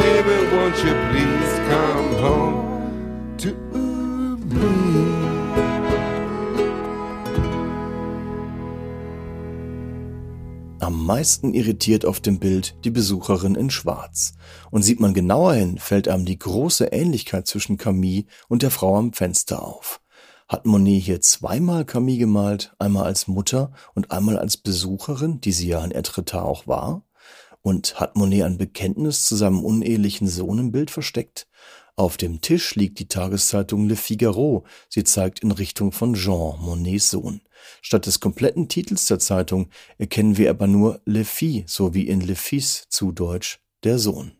Baby, 0.00 0.36
won't 0.56 0.78
you 0.82 0.94
please 1.10 1.52
come 1.68 2.08
home 2.24 3.36
to 3.36 3.69
Am 10.90 11.06
meisten 11.06 11.54
irritiert 11.54 12.04
auf 12.04 12.18
dem 12.18 12.40
Bild 12.40 12.74
die 12.82 12.90
Besucherin 12.90 13.54
in 13.54 13.70
Schwarz. 13.70 14.32
Und 14.72 14.82
sieht 14.82 14.98
man 14.98 15.14
genauer 15.14 15.54
hin, 15.54 15.78
fällt 15.78 16.08
einem 16.08 16.24
die 16.24 16.36
große 16.36 16.86
Ähnlichkeit 16.86 17.46
zwischen 17.46 17.76
Camille 17.76 18.24
und 18.48 18.62
der 18.62 18.72
Frau 18.72 18.96
am 18.96 19.12
Fenster 19.12 19.62
auf. 19.64 20.00
Hat 20.48 20.66
Monet 20.66 21.04
hier 21.04 21.20
zweimal 21.20 21.84
Camille 21.84 22.18
gemalt, 22.18 22.74
einmal 22.80 23.04
als 23.04 23.28
Mutter 23.28 23.70
und 23.94 24.10
einmal 24.10 24.36
als 24.36 24.56
Besucherin, 24.56 25.40
die 25.40 25.52
sie 25.52 25.68
ja 25.68 25.84
in 25.84 25.92
Etretat 25.92 26.42
auch 26.42 26.66
war? 26.66 27.04
Und 27.62 28.00
hat 28.00 28.16
Monet 28.16 28.42
ein 28.42 28.58
Bekenntnis 28.58 29.22
zu 29.22 29.36
seinem 29.36 29.62
unehelichen 29.62 30.26
Sohn 30.26 30.58
im 30.58 30.72
Bild 30.72 30.90
versteckt? 30.90 31.46
Auf 32.00 32.16
dem 32.16 32.40
Tisch 32.40 32.76
liegt 32.76 32.98
die 32.98 33.08
Tageszeitung 33.08 33.86
Le 33.86 33.94
Figaro. 33.94 34.64
Sie 34.88 35.04
zeigt 35.04 35.40
in 35.40 35.50
Richtung 35.50 35.92
von 35.92 36.14
Jean, 36.14 36.58
Monets 36.58 37.10
Sohn. 37.10 37.42
Statt 37.82 38.06
des 38.06 38.20
kompletten 38.20 38.68
Titels 38.68 39.04
der 39.04 39.18
Zeitung 39.18 39.68
erkennen 39.98 40.38
wir 40.38 40.48
aber 40.48 40.66
nur 40.66 41.02
Le 41.04 41.26
Fils 41.26 41.74
sowie 41.74 42.04
in 42.04 42.22
Le 42.22 42.36
Fils 42.36 42.88
zu 42.88 43.12
Deutsch 43.12 43.60
der 43.84 43.98
Sohn. 43.98 44.32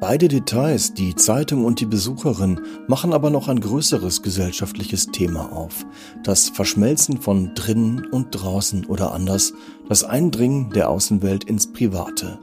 Beide 0.00 0.28
Details, 0.28 0.94
die 0.94 1.16
Zeitung 1.16 1.64
und 1.64 1.80
die 1.80 1.86
Besucherin, 1.86 2.60
machen 2.86 3.12
aber 3.12 3.30
noch 3.30 3.48
ein 3.48 3.58
größeres 3.58 4.22
gesellschaftliches 4.22 5.06
Thema 5.06 5.50
auf. 5.50 5.84
Das 6.22 6.50
Verschmelzen 6.50 7.20
von 7.20 7.52
drinnen 7.56 8.06
und 8.06 8.30
draußen 8.30 8.86
oder 8.86 9.12
anders, 9.12 9.54
das 9.88 10.04
Eindringen 10.04 10.70
der 10.70 10.88
Außenwelt 10.88 11.42
ins 11.42 11.72
Private. 11.72 12.38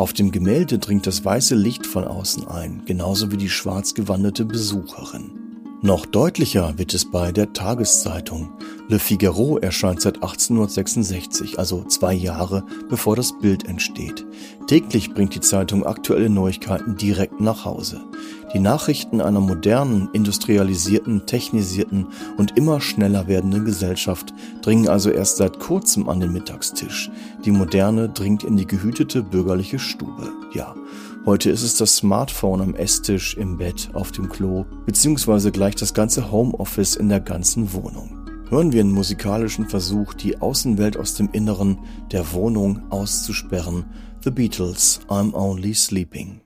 Auf 0.00 0.14
dem 0.14 0.30
Gemälde 0.30 0.78
dringt 0.78 1.06
das 1.06 1.26
weiße 1.26 1.54
Licht 1.54 1.86
von 1.86 2.04
außen 2.04 2.48
ein, 2.48 2.84
genauso 2.86 3.32
wie 3.32 3.36
die 3.36 3.50
schwarz 3.50 3.92
gewandete 3.92 4.46
Besucherin. 4.46 5.49
Noch 5.82 6.04
deutlicher 6.04 6.76
wird 6.76 6.92
es 6.92 7.10
bei 7.10 7.32
der 7.32 7.54
Tageszeitung. 7.54 8.50
Le 8.88 8.98
Figaro 8.98 9.56
erscheint 9.56 10.02
seit 10.02 10.16
1866, 10.16 11.58
also 11.58 11.84
zwei 11.84 12.12
Jahre 12.12 12.64
bevor 12.90 13.16
das 13.16 13.38
Bild 13.38 13.66
entsteht. 13.66 14.26
Täglich 14.66 15.14
bringt 15.14 15.34
die 15.34 15.40
Zeitung 15.40 15.86
aktuelle 15.86 16.28
Neuigkeiten 16.28 16.96
direkt 16.96 17.40
nach 17.40 17.64
Hause. 17.64 18.02
Die 18.52 18.58
Nachrichten 18.58 19.22
einer 19.22 19.40
modernen, 19.40 20.10
industrialisierten, 20.12 21.24
technisierten 21.24 22.08
und 22.36 22.58
immer 22.58 22.82
schneller 22.82 23.26
werdenden 23.26 23.64
Gesellschaft 23.64 24.34
dringen 24.60 24.88
also 24.88 25.08
erst 25.08 25.38
seit 25.38 25.60
kurzem 25.60 26.10
an 26.10 26.20
den 26.20 26.32
Mittagstisch. 26.32 27.10
Die 27.46 27.52
Moderne 27.52 28.10
dringt 28.10 28.44
in 28.44 28.58
die 28.58 28.66
gehütete 28.66 29.22
bürgerliche 29.22 29.78
Stube. 29.78 30.30
Ja, 30.52 30.74
Heute 31.26 31.50
ist 31.50 31.62
es 31.62 31.76
das 31.76 31.96
Smartphone 31.96 32.62
am 32.62 32.74
Esstisch, 32.74 33.36
im 33.36 33.58
Bett, 33.58 33.90
auf 33.92 34.10
dem 34.10 34.30
Klo, 34.30 34.64
beziehungsweise 34.86 35.52
gleich 35.52 35.74
das 35.76 35.92
ganze 35.92 36.32
Homeoffice 36.32 36.96
in 36.96 37.10
der 37.10 37.20
ganzen 37.20 37.74
Wohnung. 37.74 38.26
Hören 38.48 38.72
wir 38.72 38.80
einen 38.80 38.92
musikalischen 38.92 39.68
Versuch, 39.68 40.14
die 40.14 40.40
Außenwelt 40.40 40.96
aus 40.96 41.14
dem 41.14 41.28
Inneren 41.32 41.78
der 42.10 42.32
Wohnung 42.32 42.90
auszusperren. 42.90 43.84
The 44.24 44.30
Beatles, 44.30 45.00
I'm 45.08 45.34
Only 45.34 45.74
Sleeping. 45.74 46.40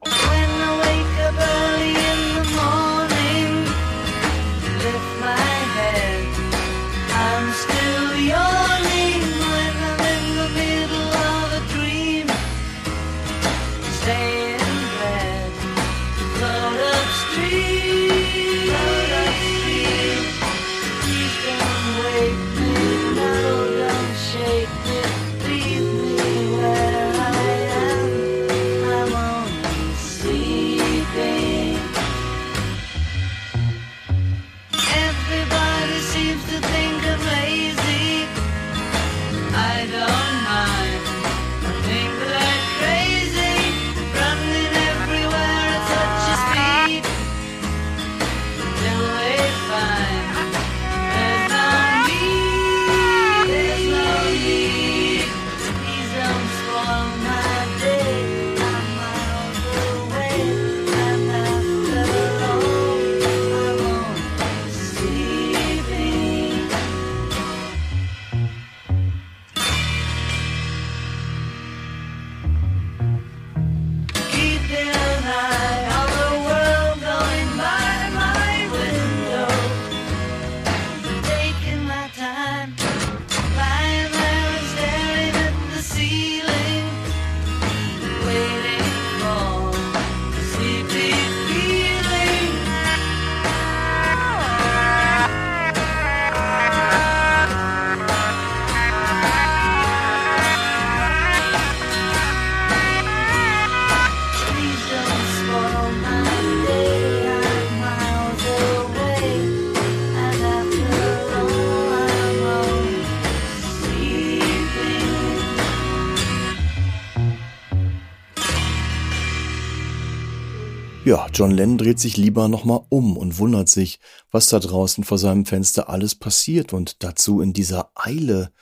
John 121.36 121.50
Lennon 121.50 121.78
dreht 121.78 121.98
sich 121.98 122.16
lieber 122.16 122.46
nochmal 122.46 122.82
um 122.90 123.16
und 123.16 123.40
wundert 123.40 123.68
sich, 123.68 123.98
was 124.30 124.46
da 124.46 124.60
draußen 124.60 125.02
vor 125.02 125.18
seinem 125.18 125.46
Fenster 125.46 125.88
alles 125.88 126.14
passiert 126.14 126.72
und 126.72 127.02
dazu 127.02 127.40
in 127.40 127.52
dieser 127.52 127.90
Eile. 127.96 128.52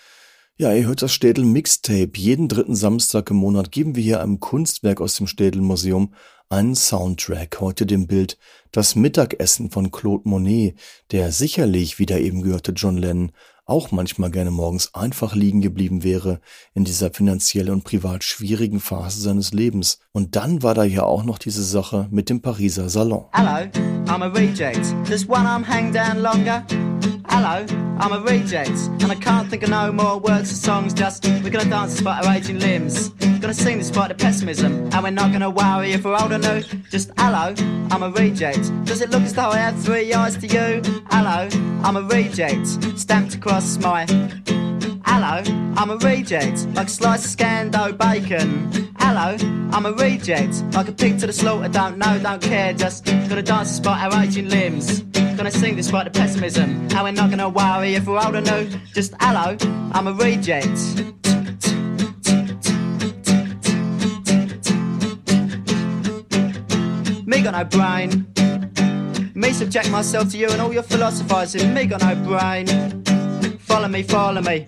Ja, 0.57 0.73
ihr 0.73 0.87
hört 0.87 1.03
das 1.03 1.13
Städel 1.13 1.45
Mixtape. 1.45 2.13
Jeden 2.17 2.49
dritten 2.49 2.75
Samstag 2.75 3.29
im 3.31 3.37
Monat 3.37 3.73
geben 3.73 3.95
wir 3.95 4.03
hier 4.03 4.23
einem 4.23 4.41
Kunstwerk 4.41 5.03
aus 5.03 5.17
dem 5.17 5.27
Städel 5.27 5.61
Museum 5.61 6.15
einen 6.49 6.75
Soundtrack. 6.75 7.61
Heute 7.61 7.85
dem 7.85 8.07
Bild 8.07 8.39
Das 8.71 8.97
Mittagessen 8.97 9.71
von 9.71 9.91
Claude 9.91 10.27
Monet, 10.27 10.79
der 11.11 11.31
sicherlich, 11.31 11.99
wie 11.99 12.07
der 12.07 12.23
eben 12.23 12.41
gehörte 12.41 12.73
John 12.73 12.97
Lennon, 12.97 13.33
auch 13.65 13.93
manchmal 13.93 14.31
gerne 14.31 14.51
morgens 14.51 14.95
einfach 14.95 15.35
liegen 15.35 15.61
geblieben 15.61 16.03
wäre 16.03 16.41
in 16.75 16.85
dieser 16.85 17.11
finanziell 17.11 17.71
und 17.71 17.85
privat 17.85 18.25
schwierigen 18.25 18.81
Phase 18.81 19.21
seines 19.21 19.53
Lebens. 19.53 19.99
Und 20.13 20.37
dann 20.37 20.63
war 20.63 20.75
da 20.75 20.85
ja 20.85 21.05
auch 21.05 21.25
noch 21.25 21.39
diese 21.39 21.63
Sache 21.63 22.09
mit 22.11 22.29
dem 22.29 22.43
Pariser 22.43 22.89
Salon. 22.89 23.27
Hello, 23.33 23.69
I'm 24.07 24.23
a 24.23 24.29
reject. 24.29 24.95
Does 25.09 25.29
one 25.29 25.49
arm 25.49 25.67
hang 25.67 25.93
down 25.93 26.19
longer? 26.19 26.65
Hello, 27.35 27.65
I'm 27.99 28.13
a 28.13 28.21
reject, 28.21 28.77
and 29.01 29.11
I 29.11 29.15
can't 29.15 29.49
think 29.49 29.63
of 29.63 29.71
no 29.71 29.91
more 29.91 30.19
words 30.19 30.53
or 30.53 30.55
songs. 30.55 30.93
Just 30.93 31.25
we're 31.25 31.49
gonna 31.49 31.65
dance 31.65 31.95
despite 31.95 32.27
our 32.27 32.35
aging 32.35 32.59
limbs, 32.59 33.09
gonna 33.41 33.55
sing 33.55 33.79
despite 33.79 34.11
the 34.11 34.15
pessimism, 34.15 34.91
and 34.93 35.03
we're 35.03 35.11
not 35.13 35.33
gonna 35.33 35.49
worry 35.49 35.93
if 35.93 36.05
we're 36.05 36.15
old 36.15 36.31
or 36.31 36.39
new. 36.39 36.63
Just 36.91 37.11
hello, 37.17 37.55
I'm 37.91 38.03
a 38.03 38.11
reject. 38.11 38.71
Does 38.85 39.01
it 39.01 39.09
look 39.09 39.23
as 39.23 39.33
though 39.33 39.49
I 39.49 39.57
have 39.57 39.83
three 39.83 40.13
eyes 40.13 40.37
to 40.37 40.47
you? 40.47 40.83
Hello, 41.11 41.49
I'm 41.83 41.97
a 41.97 42.03
reject, 42.03 42.67
stamped 42.99 43.35
across 43.35 43.79
my. 43.79 44.05
Hello, 45.05 45.43
I'm 45.77 45.91
a 45.91 45.97
reject, 45.97 46.67
like 46.75 46.87
a 46.87 46.91
slice 46.91 47.25
of 47.25 47.39
scando 47.39 47.97
bacon. 47.97 48.93
Hello, 48.99 49.37
I'm 49.73 49.87
a 49.87 49.93
reject, 49.93 50.63
like 50.75 50.89
a 50.89 50.93
pig 50.93 51.19
to 51.21 51.27
the 51.27 51.33
slaughter. 51.33 51.69
Don't 51.69 51.99
know, 51.99 52.19
don't 52.19 52.41
care, 52.41 52.73
just 52.73 53.05
gonna 53.05 53.43
dance 53.43 53.69
despite 53.71 54.03
our 54.03 54.23
aging 54.23 54.49
limbs. 54.49 55.01
Gonna 55.37 55.51
sing 55.51 55.77
despite 55.77 56.05
the 56.05 56.19
pessimism. 56.19 56.89
How 56.91 57.05
we're 57.05 57.13
not 57.13 57.31
gonna 57.31 57.49
worry 57.49 57.95
if 57.95 58.07
we're 58.07 58.25
old 58.25 58.37
or 58.37 58.41
new. 58.41 58.69
Just 58.95 59.15
hello, 59.21 59.57
I'm 59.93 60.07
a 60.07 60.13
reject. 60.13 60.69
Me 67.27 67.43
got 67.43 67.53
no 67.53 67.65
brain. 67.65 68.27
Me 69.35 69.53
subject 69.53 69.91
myself 69.91 70.31
to 70.31 70.39
you 70.39 70.49
and 70.51 70.61
all 70.61 70.73
your 70.73 70.83
philosophizing. 70.83 71.73
Me 71.73 71.87
got 71.87 72.03
no 72.03 72.15
brain. 72.25 73.03
Follow 73.73 73.89
me, 73.89 74.03
follow 74.03 74.43
me. 74.43 74.67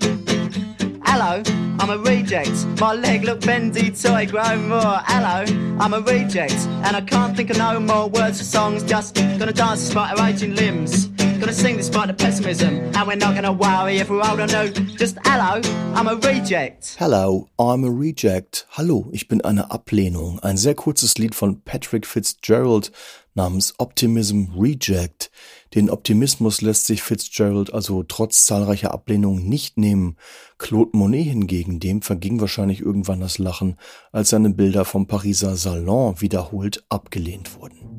Hello, 1.04 1.42
I'm 1.78 1.90
a 1.90 1.98
reject. 1.98 2.66
My 2.80 2.94
leg 2.94 3.22
look 3.24 3.42
bendy 3.42 3.90
till 3.90 4.14
I 4.14 4.24
grow 4.24 4.56
more. 4.56 4.98
Hello, 5.04 5.44
I'm 5.78 5.92
a 5.92 6.00
reject. 6.00 6.54
And 6.84 6.96
I 6.96 7.02
can't 7.02 7.36
think 7.36 7.50
of 7.50 7.58
no 7.58 7.78
more 7.78 8.08
words 8.08 8.40
or 8.40 8.44
songs. 8.44 8.82
Just 8.82 9.14
gonna 9.14 9.52
dance 9.52 9.84
despite 9.84 10.18
our 10.18 10.26
aging 10.26 10.54
limbs. 10.54 11.08
Gonna 11.38 11.52
sing 11.52 11.76
despite 11.76 12.06
the 12.08 12.14
pessimism. 12.14 12.78
And 12.94 13.06
we're 13.06 13.16
not 13.16 13.34
gonna 13.34 13.52
worry 13.52 13.98
if 13.98 14.08
we're 14.08 14.26
old 14.26 14.40
or 14.40 14.46
new. 14.46 14.70
Just 14.96 15.18
hello, 15.22 15.60
I'm 15.94 16.08
a 16.08 16.16
reject. 16.16 16.96
Hello, 16.98 17.50
I'm 17.58 17.84
a 17.84 17.90
Reject. 17.90 18.66
Hallo, 18.70 19.10
ich 19.12 19.28
bin 19.28 19.42
eine 19.42 19.70
Ablehnung. 19.70 20.40
Ein 20.40 20.56
sehr 20.56 20.74
kurzes 20.74 21.18
Lied 21.18 21.34
von 21.34 21.60
Patrick 21.60 22.06
Fitzgerald 22.06 22.90
namens 23.34 23.74
Optimism 23.78 24.54
Reject. 24.58 25.30
Den 25.74 25.90
Optimismus 25.90 26.62
lässt 26.62 26.86
sich 26.86 27.02
Fitzgerald 27.02 27.74
also 27.74 28.04
trotz 28.04 28.44
zahlreicher 28.46 28.92
Ablehnungen 28.94 29.48
nicht 29.48 29.76
nehmen. 29.76 30.16
Claude 30.56 30.96
Monet 30.96 31.26
hingegen, 31.26 31.80
dem 31.80 32.00
verging 32.00 32.40
wahrscheinlich 32.40 32.80
irgendwann 32.80 33.20
das 33.20 33.38
Lachen, 33.38 33.76
als 34.12 34.30
seine 34.30 34.50
Bilder 34.50 34.84
vom 34.84 35.08
Pariser 35.08 35.56
Salon 35.56 36.20
wiederholt 36.20 36.84
abgelehnt 36.88 37.56
wurden. 37.56 37.94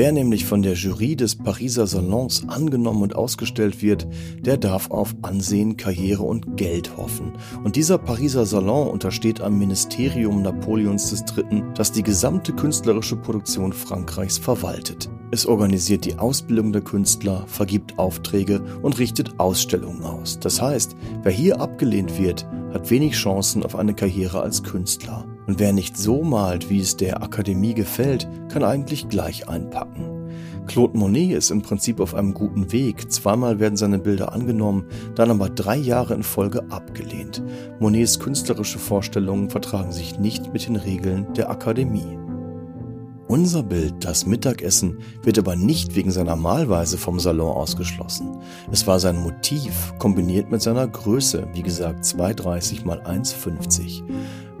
Wer 0.00 0.12
nämlich 0.12 0.44
von 0.44 0.62
der 0.62 0.74
Jury 0.74 1.16
des 1.16 1.36
Pariser 1.36 1.88
Salons 1.88 2.48
angenommen 2.48 3.02
und 3.02 3.16
ausgestellt 3.16 3.82
wird, 3.82 4.06
der 4.38 4.56
darf 4.56 4.92
auf 4.92 5.16
Ansehen, 5.22 5.76
Karriere 5.76 6.22
und 6.22 6.56
Geld 6.56 6.96
hoffen. 6.96 7.32
Und 7.64 7.74
dieser 7.74 7.98
Pariser 7.98 8.46
Salon 8.46 8.86
untersteht 8.86 9.40
am 9.40 9.58
Ministerium 9.58 10.42
Napoleons 10.42 11.12
III., 11.12 11.64
das 11.74 11.90
die 11.90 12.04
gesamte 12.04 12.52
künstlerische 12.52 13.16
Produktion 13.16 13.72
Frankreichs 13.72 14.38
verwaltet. 14.38 15.10
Es 15.30 15.44
organisiert 15.44 16.06
die 16.06 16.18
Ausbildung 16.18 16.72
der 16.72 16.80
Künstler, 16.80 17.44
vergibt 17.46 17.98
Aufträge 17.98 18.62
und 18.80 18.98
richtet 18.98 19.38
Ausstellungen 19.38 20.02
aus. 20.02 20.38
Das 20.40 20.62
heißt, 20.62 20.96
wer 21.22 21.32
hier 21.32 21.60
abgelehnt 21.60 22.18
wird, 22.18 22.46
hat 22.72 22.90
wenig 22.90 23.12
Chancen 23.12 23.62
auf 23.62 23.76
eine 23.76 23.94
Karriere 23.94 24.40
als 24.40 24.62
Künstler. 24.62 25.26
Und 25.46 25.58
wer 25.58 25.74
nicht 25.74 25.98
so 25.98 26.22
malt, 26.22 26.70
wie 26.70 26.80
es 26.80 26.96
der 26.96 27.22
Akademie 27.22 27.74
gefällt, 27.74 28.26
kann 28.48 28.64
eigentlich 28.64 29.08
gleich 29.08 29.48
einpacken. 29.48 30.30
Claude 30.66 30.96
Monet 30.96 31.32
ist 31.32 31.50
im 31.50 31.62
Prinzip 31.62 32.00
auf 32.00 32.14
einem 32.14 32.32
guten 32.32 32.72
Weg. 32.72 33.10
Zweimal 33.10 33.58
werden 33.58 33.76
seine 33.76 33.98
Bilder 33.98 34.32
angenommen, 34.32 34.84
dann 35.14 35.30
aber 35.30 35.48
drei 35.50 35.76
Jahre 35.76 36.14
in 36.14 36.22
Folge 36.22 36.62
abgelehnt. 36.70 37.42
Monets 37.80 38.18
künstlerische 38.18 38.78
Vorstellungen 38.78 39.50
vertragen 39.50 39.92
sich 39.92 40.18
nicht 40.18 40.52
mit 40.52 40.66
den 40.66 40.76
Regeln 40.76 41.26
der 41.34 41.50
Akademie. 41.50 42.18
Unser 43.28 43.62
Bild, 43.62 44.06
das 44.06 44.24
Mittagessen, 44.24 45.00
wird 45.22 45.38
aber 45.38 45.54
nicht 45.54 45.94
wegen 45.94 46.10
seiner 46.10 46.34
Malweise 46.34 46.96
vom 46.96 47.20
Salon 47.20 47.54
ausgeschlossen. 47.54 48.38
Es 48.72 48.86
war 48.86 48.98
sein 49.00 49.18
Motiv, 49.18 49.92
kombiniert 49.98 50.50
mit 50.50 50.62
seiner 50.62 50.88
Größe, 50.88 51.46
wie 51.52 51.62
gesagt 51.62 52.04
2,30 52.04 52.86
mal 52.86 53.02
1,50. 53.02 54.02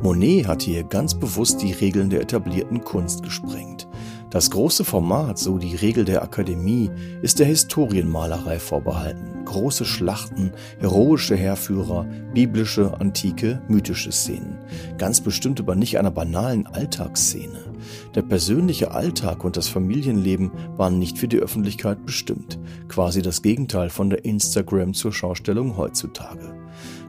Monet 0.02 0.46
hat 0.46 0.60
hier 0.60 0.84
ganz 0.84 1.14
bewusst 1.14 1.62
die 1.62 1.72
Regeln 1.72 2.10
der 2.10 2.20
etablierten 2.20 2.84
Kunst 2.84 3.22
gesprengt. 3.22 3.88
Das 4.28 4.50
große 4.50 4.84
Format, 4.84 5.38
so 5.38 5.56
die 5.56 5.74
Regel 5.74 6.04
der 6.04 6.22
Akademie, 6.22 6.90
ist 7.22 7.38
der 7.38 7.46
Historienmalerei 7.46 8.58
vorbehalten. 8.58 9.46
Große 9.46 9.86
Schlachten, 9.86 10.52
heroische 10.78 11.36
Heerführer, 11.36 12.06
biblische, 12.34 13.00
antike, 13.00 13.62
mythische 13.66 14.12
Szenen. 14.12 14.58
Ganz 14.98 15.22
bestimmt 15.22 15.58
aber 15.58 15.74
nicht 15.74 15.98
einer 15.98 16.10
banalen 16.10 16.66
Alltagsszene. 16.66 17.67
Der 18.14 18.22
persönliche 18.22 18.92
Alltag 18.92 19.44
und 19.44 19.56
das 19.56 19.68
Familienleben 19.68 20.50
waren 20.76 20.98
nicht 20.98 21.18
für 21.18 21.28
die 21.28 21.38
Öffentlichkeit 21.38 22.04
bestimmt. 22.06 22.58
Quasi 22.88 23.22
das 23.22 23.42
Gegenteil 23.42 23.90
von 23.90 24.10
der 24.10 24.24
Instagram 24.24 24.94
zur 24.94 25.12
Schaustellung 25.12 25.76
heutzutage. 25.76 26.54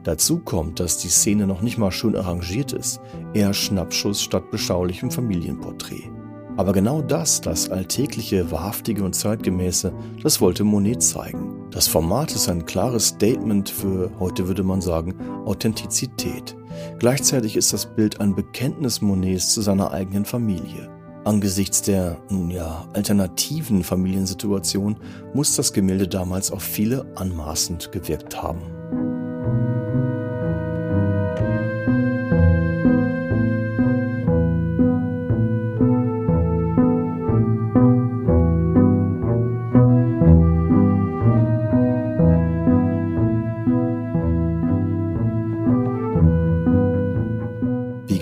Dazu 0.03 0.39
kommt, 0.39 0.79
dass 0.79 0.97
die 0.97 1.09
Szene 1.09 1.47
noch 1.47 1.62
nicht 1.62 1.77
mal 1.77 1.91
schön 1.91 2.15
arrangiert 2.15 2.73
ist, 2.73 3.01
eher 3.33 3.53
Schnappschuss 3.53 4.21
statt 4.21 4.49
beschaulichem 4.51 5.12
Familienporträt. 5.12 6.09
Aber 6.57 6.73
genau 6.73 7.01
das, 7.01 7.39
das 7.39 7.69
Alltägliche, 7.69 8.51
Wahrhaftige 8.51 9.03
und 9.03 9.13
Zeitgemäße, 9.13 9.93
das 10.21 10.41
wollte 10.41 10.65
Monet 10.65 11.01
zeigen. 11.01 11.55
Das 11.71 11.88
Format 11.88 12.33
ist 12.35 12.49
ein 12.49 12.65
klares 12.65 13.07
Statement 13.07 13.69
für, 13.69 14.12
heute 14.19 14.47
würde 14.47 14.63
man 14.63 14.81
sagen, 14.81 15.15
Authentizität. 15.45 16.58
Gleichzeitig 16.99 17.55
ist 17.55 17.73
das 17.73 17.85
Bild 17.85 18.19
ein 18.19 18.35
Bekenntnis 18.35 19.01
Monets 19.01 19.53
zu 19.53 19.61
seiner 19.61 19.91
eigenen 19.91 20.25
Familie. 20.25 20.89
Angesichts 21.25 21.81
der, 21.81 22.17
nun 22.29 22.49
ja, 22.49 22.87
alternativen 22.93 23.83
Familiensituation 23.83 24.97
muss 25.33 25.55
das 25.55 25.73
Gemälde 25.73 26.07
damals 26.07 26.51
auf 26.51 26.63
viele 26.63 27.05
anmaßend 27.15 27.91
gewirkt 27.91 28.41
haben. 28.41 28.61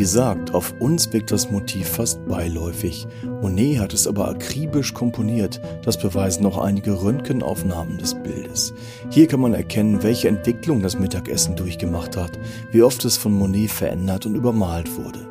Gesagt, 0.07 0.53
auf 0.53 0.73
uns 0.79 1.11
wirkt 1.11 1.33
das 1.33 1.51
Motiv 1.51 1.85
fast 1.85 2.25
beiläufig. 2.29 3.05
Monet 3.41 3.79
hat 3.79 3.93
es 3.93 4.07
aber 4.07 4.29
akribisch 4.29 4.93
komponiert, 4.93 5.59
das 5.83 5.99
beweisen 5.99 6.45
auch 6.45 6.57
einige 6.59 7.03
Röntgenaufnahmen 7.03 7.97
des 7.97 8.13
Bildes. 8.13 8.73
Hier 9.09 9.27
kann 9.27 9.41
man 9.41 9.53
erkennen, 9.53 10.03
welche 10.03 10.29
Entwicklung 10.29 10.81
das 10.81 10.97
Mittagessen 10.97 11.57
durchgemacht 11.57 12.15
hat, 12.15 12.39
wie 12.71 12.83
oft 12.83 13.03
es 13.03 13.17
von 13.17 13.33
Monet 13.33 13.69
verändert 13.69 14.25
und 14.25 14.35
übermalt 14.35 14.95
wurde. 14.95 15.27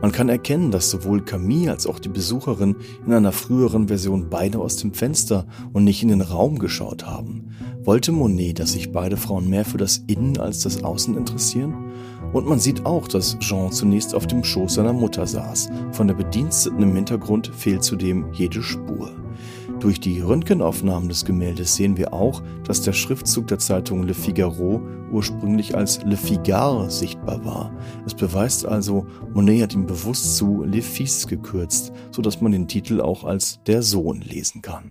Man 0.00 0.12
kann 0.12 0.28
erkennen, 0.28 0.70
dass 0.70 0.90
sowohl 0.90 1.22
Camille 1.24 1.72
als 1.72 1.88
auch 1.88 1.98
die 1.98 2.08
Besucherin 2.08 2.76
in 3.04 3.12
einer 3.12 3.32
früheren 3.32 3.88
Version 3.88 4.30
beide 4.30 4.60
aus 4.60 4.76
dem 4.76 4.94
Fenster 4.94 5.44
und 5.72 5.82
nicht 5.82 6.04
in 6.04 6.08
den 6.08 6.22
Raum 6.22 6.60
geschaut 6.60 7.04
haben. 7.04 7.50
Wollte 7.82 8.12
Monet, 8.12 8.58
dass 8.58 8.72
sich 8.72 8.92
beide 8.92 9.16
Frauen 9.16 9.48
mehr 9.48 9.64
für 9.64 9.78
das 9.78 10.04
Innen 10.06 10.38
als 10.38 10.60
das 10.60 10.84
Außen 10.84 11.16
interessieren? 11.16 11.92
Und 12.34 12.46
man 12.46 12.60
sieht 12.60 12.84
auch, 12.84 13.08
dass 13.08 13.38
Jean 13.38 13.72
zunächst 13.72 14.14
auf 14.14 14.26
dem 14.26 14.44
Schoß 14.44 14.74
seiner 14.74 14.92
Mutter 14.92 15.26
saß. 15.26 15.70
Von 15.92 16.06
der 16.06 16.14
Bediensteten 16.14 16.82
im 16.82 16.94
Hintergrund 16.94 17.50
fehlt 17.54 17.82
zudem 17.82 18.26
jede 18.32 18.62
Spur. 18.62 19.10
Durch 19.80 19.98
die 19.98 20.20
Röntgenaufnahmen 20.20 21.08
des 21.08 21.24
Gemäldes 21.24 21.74
sehen 21.74 21.96
wir 21.96 22.12
auch, 22.12 22.42
dass 22.64 22.82
der 22.82 22.92
Schriftzug 22.92 23.46
der 23.46 23.58
Zeitung 23.58 24.02
Le 24.02 24.12
Figaro 24.12 24.82
ursprünglich 25.10 25.74
als 25.74 26.02
Le 26.04 26.18
Figare 26.18 26.90
sichtbar 26.90 27.42
war. 27.46 27.72
Es 28.04 28.14
beweist 28.14 28.66
also, 28.66 29.06
Monet 29.32 29.62
hat 29.62 29.74
ihn 29.74 29.86
bewusst 29.86 30.36
zu 30.36 30.64
Le 30.64 30.82
Fils 30.82 31.26
gekürzt, 31.26 31.92
sodass 32.10 32.42
man 32.42 32.52
den 32.52 32.68
Titel 32.68 33.00
auch 33.00 33.24
als 33.24 33.60
der 33.66 33.82
Sohn 33.82 34.20
lesen 34.20 34.60
kann. 34.60 34.90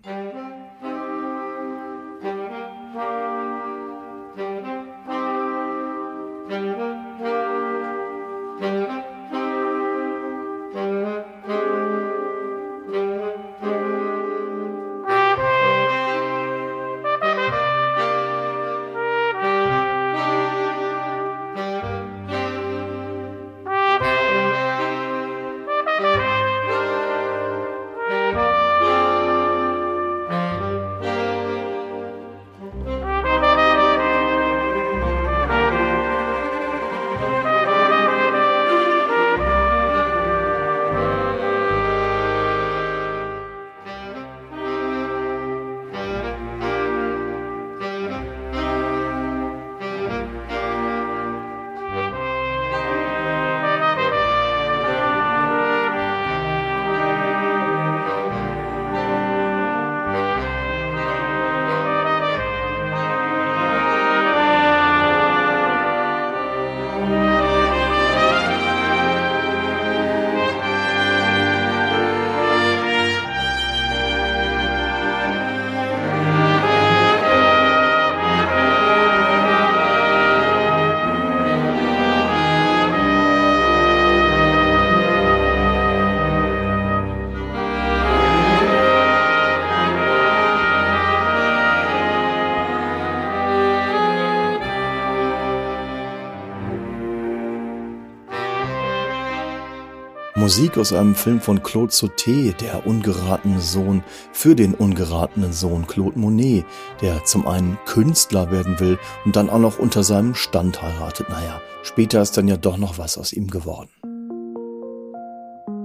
Musik 100.49 100.79
aus 100.79 100.93
einem 100.93 101.13
Film 101.13 101.41
von 101.41 101.61
Claude 101.61 101.93
Sauté, 101.93 102.53
der 102.53 102.87
ungeratene 102.87 103.61
Sohn 103.61 104.03
für 104.31 104.55
den 104.55 104.73
ungeratenen 104.73 105.53
Sohn 105.53 105.85
Claude 105.85 106.17
Monet, 106.17 106.65
der 107.03 107.23
zum 107.23 107.47
einen 107.47 107.77
Künstler 107.85 108.49
werden 108.49 108.79
will 108.79 108.97
und 109.25 109.35
dann 109.35 109.51
auch 109.51 109.59
noch 109.59 109.77
unter 109.77 110.03
seinem 110.03 110.33
Stand 110.33 110.81
heiratet. 110.81 111.29
Naja, 111.29 111.61
später 111.83 112.23
ist 112.23 112.35
dann 112.35 112.47
ja 112.47 112.57
doch 112.57 112.77
noch 112.77 112.97
was 112.97 113.19
aus 113.19 113.31
ihm 113.31 113.51
geworden. 113.51 113.91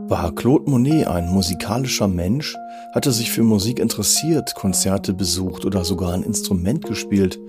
War 0.06 0.34
Claude 0.34 0.70
Monet 0.70 1.06
ein 1.06 1.30
musikalischer 1.30 2.08
Mensch? 2.08 2.54
Hat 2.92 3.06
er 3.06 3.12
sich 3.12 3.30
für 3.30 3.42
Musik 3.42 3.78
interessiert, 3.78 4.54
Konzerte 4.54 5.14
besucht 5.14 5.64
oder 5.64 5.82
sogar 5.82 6.12
ein 6.12 6.22
Instrument 6.22 6.84
gespielt? 6.84 7.40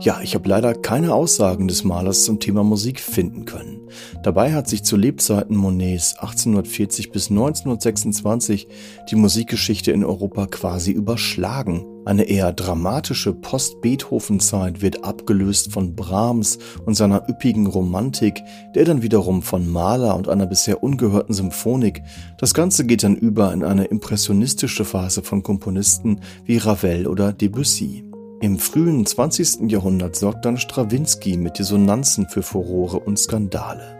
Ja, 0.00 0.20
ich 0.22 0.36
habe 0.36 0.48
leider 0.48 0.72
keine 0.74 1.12
Aussagen 1.12 1.66
des 1.66 1.82
Malers 1.82 2.24
zum 2.24 2.38
Thema 2.38 2.62
Musik 2.62 3.00
finden 3.00 3.44
können. 3.44 3.88
Dabei 4.22 4.54
hat 4.54 4.68
sich 4.68 4.84
zu 4.84 4.96
Lebzeiten 4.96 5.56
Monets 5.56 6.14
1840 6.14 7.10
bis 7.10 7.28
1926 7.28 8.68
die 9.10 9.16
Musikgeschichte 9.16 9.90
in 9.90 10.04
Europa 10.04 10.46
quasi 10.46 10.92
überschlagen. 10.92 11.95
Eine 12.06 12.22
eher 12.22 12.52
dramatische 12.52 13.32
Post-Beethoven-Zeit 13.32 14.80
wird 14.80 15.02
abgelöst 15.02 15.72
von 15.72 15.96
Brahms 15.96 16.56
und 16.84 16.94
seiner 16.94 17.28
üppigen 17.28 17.66
Romantik, 17.66 18.44
der 18.76 18.84
dann 18.84 19.02
wiederum 19.02 19.42
von 19.42 19.68
Mahler 19.68 20.14
und 20.14 20.28
einer 20.28 20.46
bisher 20.46 20.84
ungehörten 20.84 21.34
Symphonik. 21.34 22.04
Das 22.38 22.54
Ganze 22.54 22.86
geht 22.86 23.02
dann 23.02 23.16
über 23.16 23.52
in 23.52 23.64
eine 23.64 23.86
impressionistische 23.86 24.84
Phase 24.84 25.24
von 25.24 25.42
Komponisten 25.42 26.20
wie 26.44 26.58
Ravel 26.58 27.08
oder 27.08 27.32
Debussy. 27.32 28.04
Im 28.40 28.60
frühen 28.60 29.04
20. 29.04 29.68
Jahrhundert 29.68 30.14
sorgt 30.14 30.44
dann 30.44 30.58
Strawinski 30.58 31.36
mit 31.36 31.58
Dissonanzen 31.58 32.28
für 32.28 32.42
Furore 32.42 33.00
und 33.00 33.18
Skandale. 33.18 33.96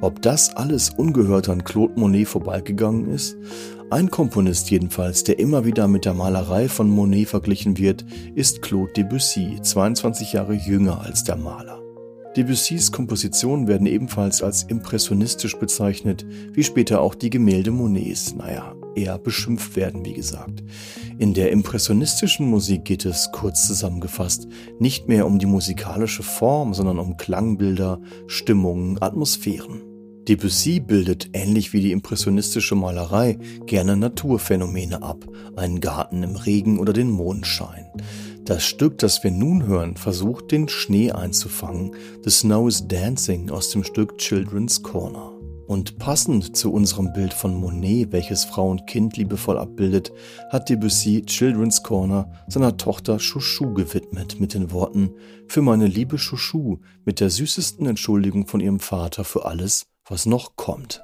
Ob 0.00 0.20
das 0.20 0.54
alles 0.56 0.90
ungehört 0.90 1.48
an 1.48 1.62
Claude 1.62 1.98
Monet 1.98 2.28
vorbeigegangen 2.28 3.08
ist? 3.08 3.36
Ein 3.94 4.10
Komponist 4.10 4.72
jedenfalls, 4.72 5.22
der 5.22 5.38
immer 5.38 5.64
wieder 5.64 5.86
mit 5.86 6.04
der 6.04 6.14
Malerei 6.14 6.68
von 6.68 6.90
Monet 6.90 7.28
verglichen 7.28 7.78
wird, 7.78 8.04
ist 8.34 8.60
Claude 8.60 8.92
Debussy, 8.92 9.60
22 9.62 10.32
Jahre 10.32 10.54
jünger 10.54 11.02
als 11.02 11.22
der 11.22 11.36
Maler. 11.36 11.80
Debussys 12.36 12.90
Kompositionen 12.90 13.68
werden 13.68 13.86
ebenfalls 13.86 14.42
als 14.42 14.64
impressionistisch 14.64 15.56
bezeichnet, 15.56 16.26
wie 16.52 16.64
später 16.64 17.00
auch 17.00 17.14
die 17.14 17.30
Gemälde 17.30 17.70
Monets, 17.70 18.34
naja, 18.34 18.74
eher 18.96 19.16
beschimpft 19.16 19.76
werden, 19.76 20.04
wie 20.04 20.14
gesagt. 20.14 20.64
In 21.20 21.32
der 21.32 21.52
impressionistischen 21.52 22.50
Musik 22.50 22.84
geht 22.84 23.04
es, 23.04 23.30
kurz 23.30 23.64
zusammengefasst, 23.68 24.48
nicht 24.80 25.06
mehr 25.06 25.24
um 25.24 25.38
die 25.38 25.46
musikalische 25.46 26.24
Form, 26.24 26.74
sondern 26.74 26.98
um 26.98 27.16
Klangbilder, 27.16 28.00
Stimmungen, 28.26 29.00
Atmosphären. 29.00 29.93
Debussy 30.28 30.80
bildet, 30.80 31.28
ähnlich 31.34 31.74
wie 31.74 31.80
die 31.80 31.92
impressionistische 31.92 32.74
Malerei, 32.74 33.38
gerne 33.66 33.94
Naturphänomene 33.96 35.02
ab, 35.02 35.26
einen 35.56 35.80
Garten 35.80 36.22
im 36.22 36.36
Regen 36.36 36.78
oder 36.78 36.94
den 36.94 37.10
Mondschein. 37.10 37.86
Das 38.44 38.64
Stück, 38.64 38.98
das 38.98 39.22
wir 39.22 39.30
nun 39.30 39.66
hören, 39.66 39.96
versucht 39.96 40.50
den 40.50 40.68
Schnee 40.68 41.12
einzufangen, 41.12 41.94
The 42.24 42.30
Snow 42.30 42.68
is 42.68 42.88
Dancing 42.88 43.50
aus 43.50 43.70
dem 43.70 43.84
Stück 43.84 44.16
Children's 44.16 44.82
Corner. 44.82 45.32
Und 45.66 45.98
passend 45.98 46.56
zu 46.56 46.72
unserem 46.72 47.12
Bild 47.14 47.32
von 47.32 47.54
Monet, 47.54 48.12
welches 48.12 48.44
Frau 48.44 48.70
und 48.70 48.86
Kind 48.86 49.16
liebevoll 49.16 49.58
abbildet, 49.58 50.12
hat 50.50 50.68
Debussy 50.68 51.22
Children's 51.22 51.82
Corner 51.82 52.30
seiner 52.48 52.76
Tochter 52.76 53.18
Chouchou 53.18 53.72
gewidmet 53.72 54.40
mit 54.40 54.52
den 54.52 54.72
Worten 54.72 55.10
Für 55.48 55.62
meine 55.62 55.86
liebe 55.86 56.16
Chouchou 56.16 56.80
mit 57.04 57.20
der 57.20 57.30
süßesten 57.30 57.86
Entschuldigung 57.86 58.46
von 58.46 58.60
ihrem 58.60 58.80
Vater 58.80 59.24
für 59.24 59.46
alles, 59.46 59.86
was 60.08 60.26
noch 60.26 60.56
kommt. 60.56 61.02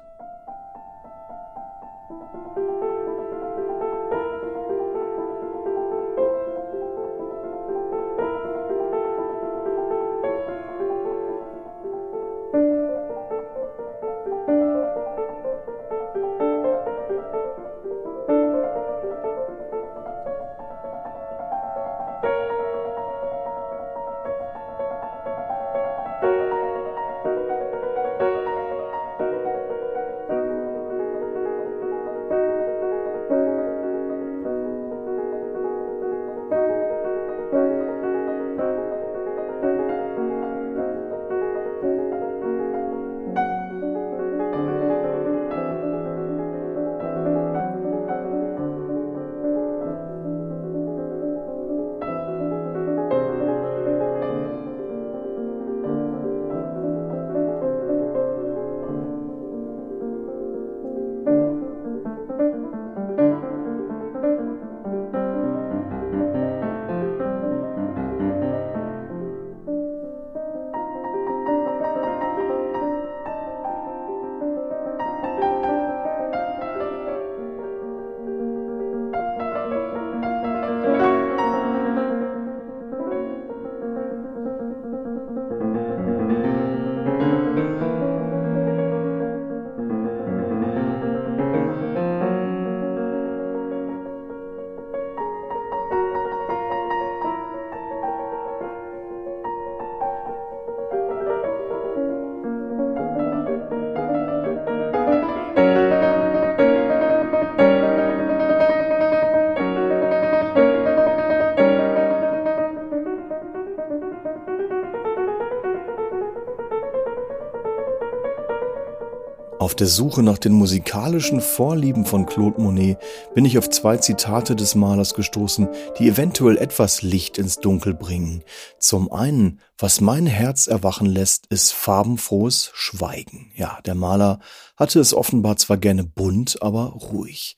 Auf 119.71 119.75
der 119.75 119.87
Suche 119.87 120.21
nach 120.21 120.37
den 120.37 120.51
musikalischen 120.51 121.39
Vorlieben 121.39 122.05
von 122.05 122.25
Claude 122.25 122.61
Monet 122.61 122.97
bin 123.33 123.45
ich 123.45 123.57
auf 123.57 123.69
zwei 123.69 123.95
Zitate 123.95 124.53
des 124.53 124.75
Malers 124.75 125.13
gestoßen, 125.13 125.69
die 125.97 126.09
eventuell 126.09 126.57
etwas 126.57 127.03
Licht 127.03 127.37
ins 127.37 127.59
Dunkel 127.59 127.93
bringen. 127.93 128.43
Zum 128.79 129.09
einen, 129.13 129.61
was 129.77 130.01
mein 130.01 130.25
Herz 130.25 130.67
erwachen 130.67 131.05
lässt, 131.05 131.47
ist 131.47 131.71
farbenfrohes 131.71 132.71
Schweigen. 132.73 133.53
Ja, 133.55 133.79
der 133.85 133.95
Maler 133.95 134.41
hatte 134.75 134.99
es 134.99 135.13
offenbar 135.13 135.55
zwar 135.55 135.77
gerne 135.77 136.03
bunt, 136.03 136.61
aber 136.61 136.87
ruhig. 136.87 137.55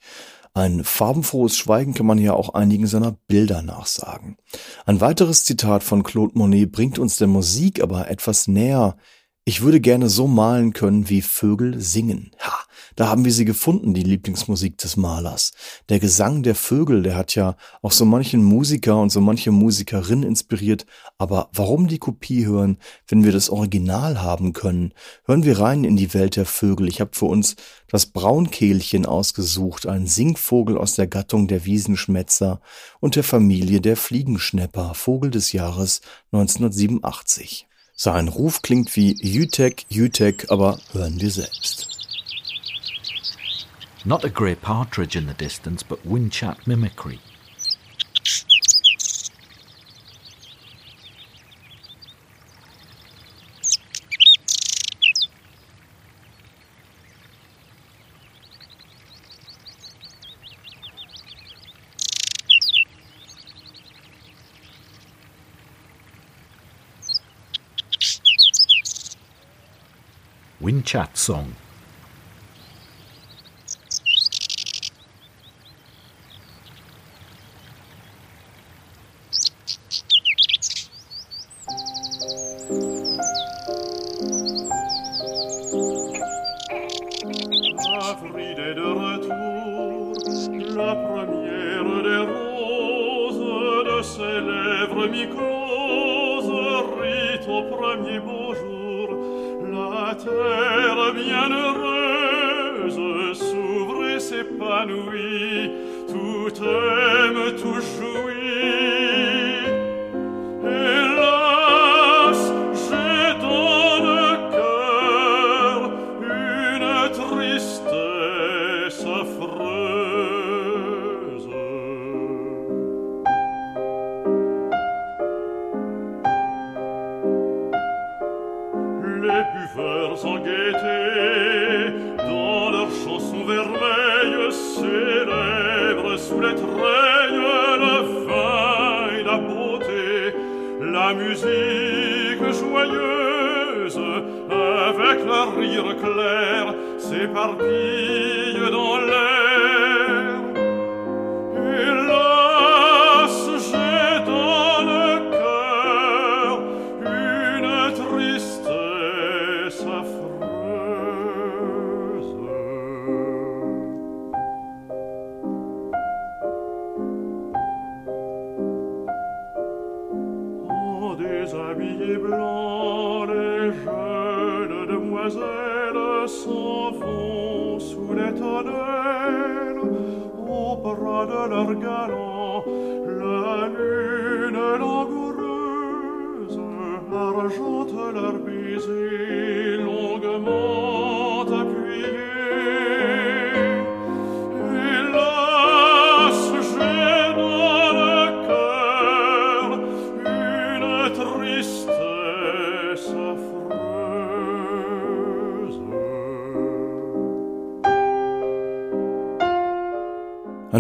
Ein 0.53 0.84
farbenfrohes 0.84 1.57
Schweigen 1.57 1.95
kann 1.95 2.05
man 2.05 2.20
ja 2.20 2.36
auch 2.36 2.53
einigen 2.53 2.86
seiner 2.86 3.18
Bilder 3.28 3.64
nachsagen. 3.64 4.38
Ein 4.86 5.01
weiteres 5.01 5.45
Zitat 5.45 5.84
von 5.84 6.03
Claude 6.03 6.38
Monet 6.38 6.72
bringt 6.72 6.99
uns 6.99 7.18
der 7.18 7.28
Musik 7.28 7.82
aber 7.82 8.11
etwas 8.11 8.47
näher. 8.47 8.97
Ich 9.46 9.62
würde 9.62 9.82
gerne 9.82 10.08
so 10.08 10.26
malen 10.26 10.72
können, 10.72 11.10
wie 11.10 11.22
Vögel 11.22 11.82
singen. 11.82 12.32
Ha, 12.39 12.60
da 12.96 13.10
haben 13.10 13.26
wir 13.26 13.34
sie 13.34 13.44
gefunden, 13.44 13.94
die 13.94 14.04
Lieblingsmusik 14.04 14.78
des 14.78 14.96
Malers. 14.96 15.52
Der 15.89 16.00
Gesang 16.00 16.44
der 16.44 16.56
Vögel, 16.56 17.04
der 17.04 17.18
hat 17.18 17.36
ja 17.36 17.58
auch 17.82 17.91
so 17.91 18.06
manchen 18.06 18.41
Musiker 18.41 19.02
und 19.02 19.10
so 19.10 19.20
manche 19.20 19.52
Musikerin 19.52 20.24
inspiriert. 20.24 20.86
Aber 21.18 21.50
warum 21.52 21.89
die 21.89 21.98
Kopie 21.98 22.46
hören, 22.46 22.78
wenn 23.10 23.26
wir 23.26 23.34
das 23.34 23.50
Original 23.50 24.22
haben 24.22 24.54
können? 24.54 24.94
Hören 25.26 25.44
wir 25.44 25.60
rein 25.60 25.84
in 25.84 25.98
die 25.98 26.14
Welt 26.14 26.38
der 26.38 26.46
Vögel. 26.46 26.88
Ich 26.88 27.02
habe 27.02 27.12
für 27.12 27.26
uns 27.26 27.58
das 27.89 28.06
Braunkehlchen 28.06 29.06
ausgesucht, 29.06 29.88
ein 29.88 30.08
Singvogel 30.08 30.78
aus 30.78 30.96
der 30.96 31.08
Gattung 31.08 31.50
der 31.50 31.66
Wiesenschmätzer 31.66 32.62
und 33.02 33.18
der 33.18 33.26
Familie 33.26 33.82
der 33.82 33.98
Fliegenschnepper, 33.98 34.94
Vogel 34.94 35.32
des 35.32 35.52
Jahres 35.52 36.00
1987. 36.32 37.68
Sein 38.04 38.28
Ruf 38.28 38.62
klingt 38.62 38.97
wie 38.97 39.16
Jütek, 39.22 39.86
Jütek, 39.88 40.51
aber 40.51 40.78
hören 40.91 41.22
wir 41.22 41.32
selbst. 41.32 41.88
Not 44.04 44.26
a 44.26 44.28
grey 44.28 44.56
partridge 44.56 45.18
in 45.18 45.26
the 45.26 45.34
distance, 45.34 45.86
but 45.88 45.99
wind-chat 46.04 46.68
mimicry. 46.68 47.18
Wind 70.64 70.86
Chat 70.86 71.18
Song 71.18 71.55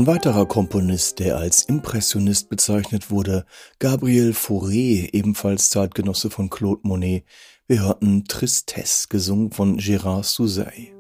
Ein 0.03 0.07
weiterer 0.07 0.45
Komponist, 0.45 1.19
der 1.19 1.37
als 1.37 1.63
Impressionist 1.63 2.49
bezeichnet 2.49 3.09
wurde, 3.09 3.45
Gabriel 3.79 4.31
Fauré, 4.31 5.07
ebenfalls 5.13 5.69
Zeitgenosse 5.69 6.29
von 6.29 6.49
Claude 6.49 6.81
Monet. 6.83 7.23
Wir 7.67 7.83
hörten 7.83 8.25
Tristesse, 8.25 9.07
gesungen 9.07 9.51
von 9.51 9.79
Gérard 9.79 10.25
Souzay. 10.25 10.93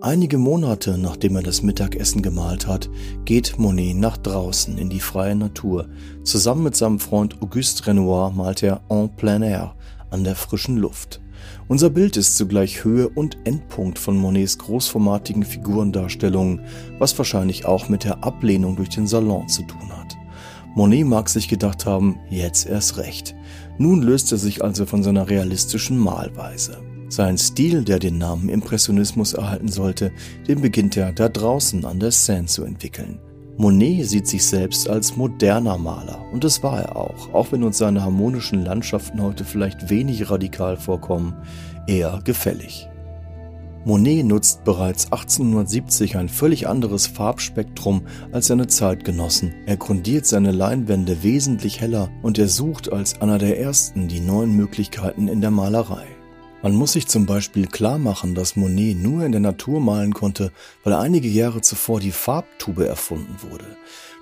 Einige 0.00 0.38
Monate 0.38 0.96
nachdem 0.96 1.36
er 1.36 1.42
das 1.42 1.60
Mittagessen 1.60 2.22
gemalt 2.22 2.66
hat, 2.66 2.88
geht 3.26 3.58
Monet 3.58 3.98
nach 3.98 4.16
draußen 4.16 4.78
in 4.78 4.88
die 4.88 5.00
freie 5.00 5.36
Natur. 5.36 5.90
Zusammen 6.22 6.62
mit 6.62 6.76
seinem 6.76 7.00
Freund 7.00 7.42
Auguste 7.42 7.88
Renoir 7.88 8.30
malt 8.30 8.62
er 8.62 8.80
en 8.88 9.14
plein 9.16 9.42
air, 9.42 9.76
an 10.08 10.24
der 10.24 10.34
frischen 10.34 10.78
Luft. 10.78 11.20
Unser 11.68 11.90
Bild 11.90 12.16
ist 12.16 12.36
zugleich 12.36 12.84
Höhe 12.84 13.08
und 13.08 13.38
Endpunkt 13.44 13.98
von 13.98 14.16
Monets 14.16 14.58
großformatigen 14.58 15.44
Figurendarstellungen, 15.44 16.60
was 16.98 17.16
wahrscheinlich 17.16 17.66
auch 17.66 17.88
mit 17.88 18.04
der 18.04 18.24
Ablehnung 18.24 18.76
durch 18.76 18.90
den 18.90 19.06
Salon 19.06 19.48
zu 19.48 19.62
tun 19.62 19.90
hat. 19.90 20.16
Monet 20.74 21.06
mag 21.06 21.28
sich 21.28 21.48
gedacht 21.48 21.86
haben, 21.86 22.18
jetzt 22.30 22.66
erst 22.66 22.96
recht. 22.96 23.34
Nun 23.78 24.02
löst 24.02 24.32
er 24.32 24.38
sich 24.38 24.62
also 24.62 24.86
von 24.86 25.02
seiner 25.02 25.28
realistischen 25.28 25.98
Malweise. 25.98 26.82
Sein 27.08 27.38
Stil, 27.38 27.84
der 27.84 28.00
den 28.00 28.18
Namen 28.18 28.48
Impressionismus 28.48 29.34
erhalten 29.34 29.68
sollte, 29.68 30.10
den 30.48 30.60
beginnt 30.60 30.96
er 30.96 31.12
da 31.12 31.28
draußen 31.28 31.84
an 31.84 32.00
der 32.00 32.10
Seine 32.10 32.46
zu 32.46 32.64
entwickeln. 32.64 33.20
Monet 33.56 34.06
sieht 34.06 34.26
sich 34.26 34.44
selbst 34.44 34.88
als 34.88 35.16
moderner 35.16 35.78
Maler 35.78 36.24
und 36.32 36.42
das 36.42 36.62
war 36.64 36.80
er 36.80 36.96
auch, 36.96 37.32
auch 37.32 37.52
wenn 37.52 37.62
uns 37.62 37.78
seine 37.78 38.02
harmonischen 38.02 38.64
Landschaften 38.64 39.22
heute 39.22 39.44
vielleicht 39.44 39.90
wenig 39.90 40.28
radikal 40.28 40.76
vorkommen, 40.76 41.34
eher 41.86 42.20
gefällig. 42.24 42.88
Monet 43.84 44.24
nutzt 44.24 44.64
bereits 44.64 45.12
1870 45.12 46.16
ein 46.16 46.28
völlig 46.28 46.66
anderes 46.66 47.06
Farbspektrum 47.06 48.06
als 48.32 48.46
seine 48.46 48.66
Zeitgenossen. 48.66 49.54
Er 49.66 49.76
grundiert 49.76 50.26
seine 50.26 50.52
Leinwände 50.52 51.22
wesentlich 51.22 51.80
heller 51.80 52.08
und 52.22 52.38
er 52.38 52.48
sucht 52.48 52.90
als 52.92 53.20
einer 53.20 53.38
der 53.38 53.60
ersten 53.60 54.08
die 54.08 54.20
neuen 54.20 54.56
Möglichkeiten 54.56 55.28
in 55.28 55.42
der 55.42 55.50
Malerei. 55.50 56.06
Man 56.64 56.76
muss 56.76 56.92
sich 56.92 57.06
zum 57.08 57.26
Beispiel 57.26 57.66
klar 57.66 57.98
machen, 57.98 58.34
dass 58.34 58.56
Monet 58.56 58.96
nur 58.96 59.22
in 59.26 59.32
der 59.32 59.40
Natur 59.42 59.80
malen 59.80 60.14
konnte, 60.14 60.50
weil 60.82 60.94
einige 60.94 61.28
Jahre 61.28 61.60
zuvor 61.60 62.00
die 62.00 62.10
Farbtube 62.10 62.88
erfunden 62.88 63.36
wurde. 63.42 63.66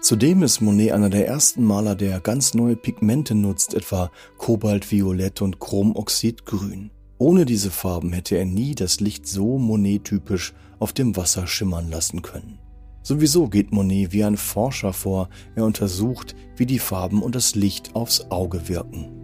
Zudem 0.01 0.43
ist 0.43 0.61
Monet 0.61 0.91
einer 0.91 1.09
der 1.09 1.29
ersten 1.29 1.63
Maler, 1.63 1.95
der 1.95 2.19
ganz 2.19 2.55
neue 2.55 2.75
Pigmente 2.75 3.37
nutzt, 3.37 3.75
etwa 3.75 4.11
Kobaltviolett 4.39 5.41
und 5.41 5.61
Chromoxidgrün. 5.61 6.91
Ohne 7.17 7.45
diese 7.45 7.71
Farben 7.71 8.13
hätte 8.13 8.37
er 8.37 8.45
nie 8.45 8.75
das 8.75 8.99
Licht 8.99 9.29
so 9.29 9.57
Monet-typisch 9.59 10.53
auf 10.81 10.93
dem 10.93 11.17
Wasser 11.17 11.47
schimmern 11.47 11.91
lassen 11.91 12.23
können. 12.23 12.59
Sowieso 13.05 13.47
geht 13.47 13.71
Monet 13.71 14.11
wie 14.11 14.25
ein 14.25 14.37
Forscher 14.37 14.93
vor, 14.93 15.29
er 15.55 15.65
untersucht, 15.65 16.35
wie 16.57 16.67
die 16.67 16.81
Farben 16.81 17.23
und 17.23 17.37
das 17.37 17.55
Licht 17.55 17.95
aufs 17.95 18.33
Auge 18.33 18.69
wirken. 18.69 19.22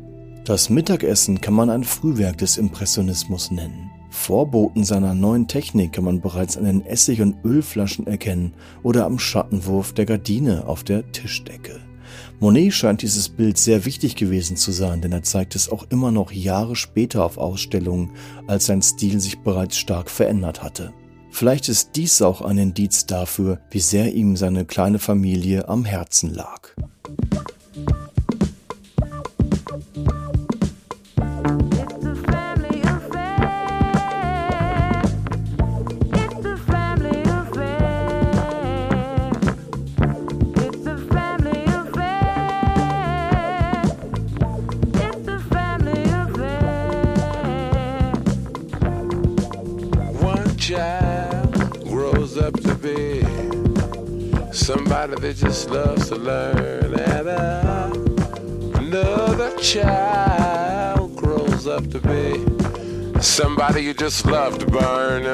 Das 0.48 0.70
Mittagessen 0.70 1.42
kann 1.42 1.52
man 1.52 1.68
ein 1.68 1.84
Frühwerk 1.84 2.38
des 2.38 2.56
Impressionismus 2.56 3.50
nennen. 3.50 3.90
Vorboten 4.08 4.82
seiner 4.82 5.12
neuen 5.12 5.46
Technik 5.46 5.92
kann 5.92 6.04
man 6.04 6.22
bereits 6.22 6.56
an 6.56 6.64
den 6.64 6.86
Essig- 6.86 7.20
und 7.20 7.44
Ölflaschen 7.44 8.06
erkennen 8.06 8.54
oder 8.82 9.04
am 9.04 9.18
Schattenwurf 9.18 9.92
der 9.92 10.06
Gardine 10.06 10.66
auf 10.66 10.84
der 10.84 11.12
Tischdecke. 11.12 11.80
Monet 12.40 12.72
scheint 12.72 13.02
dieses 13.02 13.28
Bild 13.28 13.58
sehr 13.58 13.84
wichtig 13.84 14.16
gewesen 14.16 14.56
zu 14.56 14.72
sein, 14.72 15.02
denn 15.02 15.12
er 15.12 15.22
zeigt 15.22 15.54
es 15.54 15.68
auch 15.70 15.84
immer 15.90 16.12
noch 16.12 16.32
Jahre 16.32 16.76
später 16.76 17.26
auf 17.26 17.36
Ausstellungen, 17.36 18.12
als 18.46 18.64
sein 18.64 18.80
Stil 18.80 19.20
sich 19.20 19.40
bereits 19.40 19.76
stark 19.76 20.08
verändert 20.08 20.62
hatte. 20.62 20.94
Vielleicht 21.30 21.68
ist 21.68 21.90
dies 21.94 22.22
auch 22.22 22.40
ein 22.40 22.56
Indiz 22.56 23.04
dafür, 23.04 23.60
wie 23.70 23.80
sehr 23.80 24.14
ihm 24.14 24.34
seine 24.34 24.64
kleine 24.64 24.98
Familie 24.98 25.68
am 25.68 25.84
Herzen 25.84 26.32
lag. 26.32 26.74
That 55.16 55.36
just 55.36 55.70
loves 55.70 56.08
to 56.08 56.16
learn, 56.16 56.94
and 56.94 57.28
uh, 57.28 57.90
another 58.74 59.56
child 59.56 61.16
grows 61.16 61.66
up 61.66 61.88
to 61.90 61.98
be 62.00 62.44
somebody 63.20 63.82
you 63.82 63.94
just 63.94 64.26
love 64.26 64.58
to 64.58 64.66
burn. 64.66 65.24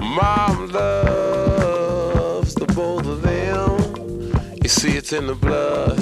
Mom 0.00 0.68
loves 0.72 2.54
the 2.54 2.66
both 2.74 3.06
of 3.06 3.22
them. 3.22 3.78
You 4.62 4.68
see, 4.68 4.96
it's 4.96 5.12
in 5.12 5.26
the 5.28 5.34
blood. 5.34 5.98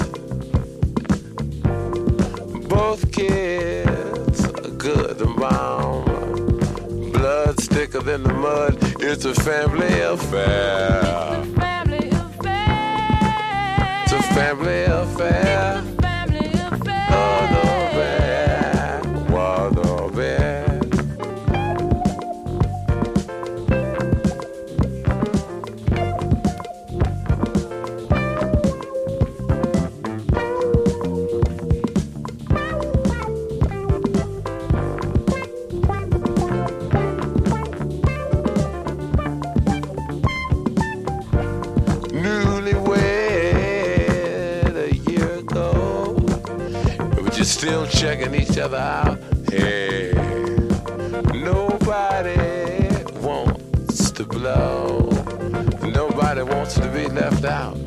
Both 2.67 3.11
kids 3.11 4.45
are 4.45 4.71
good 4.71 5.21
and 5.21 5.35
bomb. 5.35 5.74
Thicker 7.95 8.11
than 8.11 8.23
the 8.23 8.33
mud. 8.33 8.77
It's 8.99 9.23
a 9.23 9.33
family 9.33 10.01
affair. 10.01 11.45
Family 11.55 12.09
affair. 12.09 14.01
It's 14.03 14.11
a 14.11 14.21
family 14.33 14.83
affair. 14.83 15.84
Still 47.45 47.85
checking 47.85 48.33
each 48.33 48.57
other 48.57 48.77
out. 48.77 49.19
Hey, 49.49 50.11
nobody 51.33 52.35
wants 53.19 54.11
to 54.11 54.23
blow. 54.23 55.09
Nobody 55.83 56.41
wants 56.41 56.73
to 56.75 56.87
be 56.89 57.07
left 57.07 57.45
out. 57.45 57.77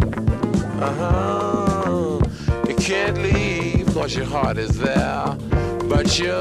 Uh 0.80 0.94
huh. 0.94 2.20
You 2.68 2.76
can't 2.76 3.18
leave 3.18 3.92
cause 3.92 4.14
your 4.14 4.26
heart 4.26 4.58
is 4.58 4.78
there. 4.78 5.36
But 5.88 6.18
you, 6.18 6.36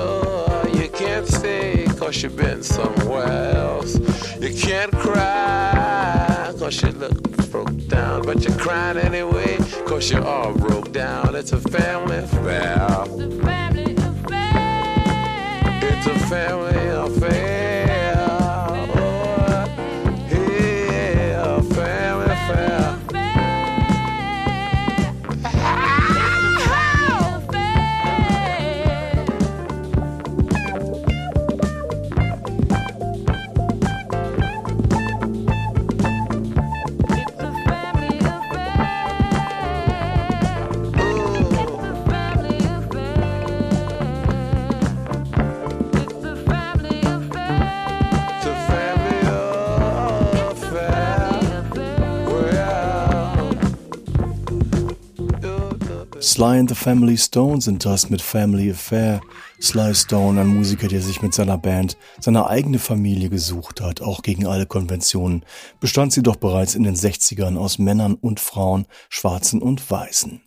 you 0.80 0.90
can't 0.90 1.28
stay 1.28 1.88
cause 1.98 2.22
you've 2.22 2.36
been 2.36 2.62
somewhere 2.62 3.56
else. 3.56 3.96
You 4.40 4.54
can't 4.54 4.92
cry 4.92 6.54
cause 6.60 6.84
you 6.84 6.92
look 6.92 7.47
broke 7.88 8.02
down. 8.02 8.22
But 8.24 8.44
you're 8.44 8.58
crying 8.58 8.98
anyway 8.98 9.58
cause 9.86 10.12
you're 10.12 10.26
all 10.26 10.54
broke 10.54 10.92
down. 10.92 11.36
It's 11.36 11.52
a 11.52 11.60
family 11.60 12.18
affair. 12.18 12.88
The 13.18 13.42
family 13.44 13.96
affair. 13.96 15.80
It's 15.84 16.08
a 16.08 16.20
family 16.28 16.77
Sly 56.38 56.60
and 56.60 56.70
the 56.70 56.76
Family 56.76 57.18
Stone 57.18 57.62
sind 57.62 57.84
das 57.84 58.12
mit 58.12 58.22
Family 58.22 58.70
Affair. 58.70 59.22
Sly 59.60 59.96
Stone, 59.96 60.40
ein 60.40 60.46
Musiker, 60.46 60.88
der 60.88 61.02
sich 61.02 61.24
mit 61.24 61.34
seiner 61.34 61.58
Band 61.58 61.98
seine 62.20 62.46
eigene 62.46 62.78
Familie 62.78 63.30
gesucht 63.30 63.82
hat, 63.82 64.02
auch 64.02 64.22
gegen 64.22 64.46
alle 64.46 64.68
Konventionen, 64.68 65.44
bestand 65.80 66.14
sie 66.14 66.22
doch 66.22 66.36
bereits 66.36 66.76
in 66.76 66.84
den 66.84 66.94
60ern 66.94 67.58
aus 67.58 67.80
Männern 67.80 68.14
und 68.14 68.40
Frauen, 68.40 68.86
Schwarzen 69.10 69.64
und 69.64 69.90
Weißen. 69.90 70.47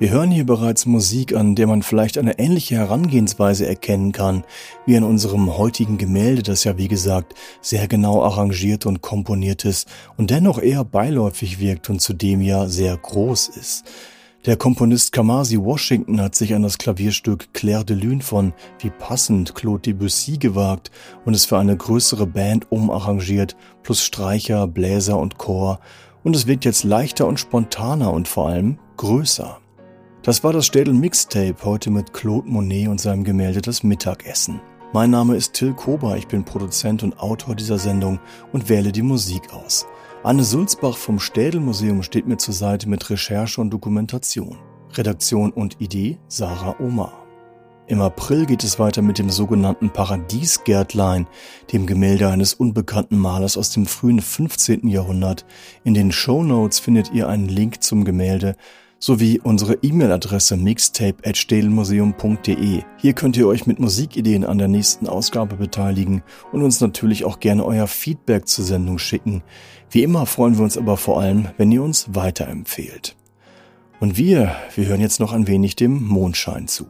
Wir 0.00 0.10
hören 0.10 0.30
hier 0.30 0.46
bereits 0.46 0.86
Musik, 0.86 1.34
an 1.34 1.56
der 1.56 1.66
man 1.66 1.82
vielleicht 1.82 2.18
eine 2.18 2.38
ähnliche 2.38 2.76
Herangehensweise 2.76 3.66
erkennen 3.66 4.12
kann, 4.12 4.44
wie 4.86 4.96
an 4.96 5.02
unserem 5.02 5.58
heutigen 5.58 5.98
Gemälde, 5.98 6.44
das 6.44 6.62
ja 6.62 6.78
wie 6.78 6.86
gesagt 6.86 7.34
sehr 7.60 7.88
genau 7.88 8.22
arrangiert 8.22 8.86
und 8.86 9.02
komponiert 9.02 9.64
ist 9.64 9.88
und 10.16 10.30
dennoch 10.30 10.62
eher 10.62 10.84
beiläufig 10.84 11.58
wirkt 11.58 11.90
und 11.90 12.00
zudem 12.00 12.42
ja 12.42 12.68
sehr 12.68 12.96
groß 12.96 13.48
ist. 13.48 13.86
Der 14.46 14.56
Komponist 14.56 15.10
Kamasi 15.10 15.58
Washington 15.58 16.20
hat 16.20 16.36
sich 16.36 16.54
an 16.54 16.62
das 16.62 16.78
Klavierstück 16.78 17.52
Claire 17.52 17.84
de 17.84 17.96
Lune 17.96 18.22
von 18.22 18.52
Wie 18.78 18.90
passend 18.90 19.56
Claude 19.56 19.80
Debussy 19.82 20.38
gewagt 20.38 20.92
und 21.24 21.34
es 21.34 21.44
für 21.44 21.58
eine 21.58 21.76
größere 21.76 22.28
Band 22.28 22.70
umarrangiert, 22.70 23.56
plus 23.82 24.04
Streicher, 24.04 24.68
Bläser 24.68 25.18
und 25.18 25.38
Chor, 25.38 25.80
und 26.22 26.36
es 26.36 26.46
wirkt 26.46 26.64
jetzt 26.64 26.84
leichter 26.84 27.26
und 27.26 27.40
spontaner 27.40 28.12
und 28.12 28.28
vor 28.28 28.48
allem 28.48 28.78
größer. 28.96 29.58
Das 30.22 30.42
war 30.42 30.52
das 30.52 30.66
Städel 30.66 30.94
Mixtape 30.94 31.54
heute 31.64 31.90
mit 31.90 32.12
Claude 32.12 32.48
Monet 32.48 32.88
und 32.88 33.00
seinem 33.00 33.22
Gemälde 33.22 33.62
Das 33.62 33.84
Mittagessen. 33.84 34.60
Mein 34.92 35.10
Name 35.10 35.36
ist 35.36 35.52
Till 35.52 35.74
Kober, 35.74 36.16
ich 36.16 36.26
bin 36.26 36.44
Produzent 36.44 37.04
und 37.04 37.20
Autor 37.20 37.54
dieser 37.54 37.78
Sendung 37.78 38.18
und 38.52 38.68
wähle 38.68 38.90
die 38.90 39.02
Musik 39.02 39.52
aus. 39.52 39.86
Anne 40.24 40.42
Sulzbach 40.42 40.96
vom 40.96 41.20
Städel 41.20 41.60
Museum 41.60 42.02
steht 42.02 42.26
mir 42.26 42.36
zur 42.36 42.52
Seite 42.52 42.88
mit 42.88 43.08
Recherche 43.08 43.60
und 43.60 43.70
Dokumentation. 43.70 44.58
Redaktion 44.92 45.52
und 45.52 45.80
Idee 45.80 46.18
Sarah 46.26 46.74
Omar. 46.80 47.24
Im 47.86 48.02
April 48.02 48.44
geht 48.44 48.64
es 48.64 48.78
weiter 48.78 49.02
mit 49.02 49.18
dem 49.18 49.30
sogenannten 49.30 49.90
Paradiesgärtlein, 49.90 51.26
dem 51.72 51.86
Gemälde 51.86 52.28
eines 52.28 52.54
unbekannten 52.54 53.16
Malers 53.16 53.56
aus 53.56 53.70
dem 53.70 53.86
frühen 53.86 54.20
15. 54.20 54.88
Jahrhundert. 54.88 55.46
In 55.84 55.94
den 55.94 56.10
Show 56.10 56.42
Notes 56.42 56.80
findet 56.80 57.12
ihr 57.12 57.28
einen 57.28 57.48
Link 57.48 57.82
zum 57.82 58.04
Gemälde 58.04 58.56
sowie 58.98 59.40
unsere 59.42 59.78
E-Mail-Adresse 59.82 60.56
mixtape.städelmuseum.de. 60.56 62.82
Hier 62.96 63.12
könnt 63.12 63.36
ihr 63.36 63.46
euch 63.46 63.66
mit 63.66 63.78
Musikideen 63.78 64.44
an 64.44 64.58
der 64.58 64.68
nächsten 64.68 65.08
Ausgabe 65.08 65.56
beteiligen 65.56 66.22
und 66.52 66.62
uns 66.62 66.80
natürlich 66.80 67.24
auch 67.24 67.40
gerne 67.40 67.64
euer 67.64 67.86
Feedback 67.86 68.48
zur 68.48 68.64
Sendung 68.64 68.98
schicken. 68.98 69.42
Wie 69.90 70.02
immer 70.02 70.26
freuen 70.26 70.56
wir 70.56 70.64
uns 70.64 70.76
aber 70.76 70.96
vor 70.96 71.20
allem, 71.20 71.48
wenn 71.56 71.72
ihr 71.72 71.82
uns 71.82 72.14
weiterempfehlt. 72.14 73.16
Und 74.00 74.16
wir, 74.16 74.54
wir 74.74 74.86
hören 74.86 75.00
jetzt 75.00 75.20
noch 75.20 75.32
ein 75.32 75.46
wenig 75.46 75.76
dem 75.76 76.06
Mondschein 76.06 76.68
zu. 76.68 76.86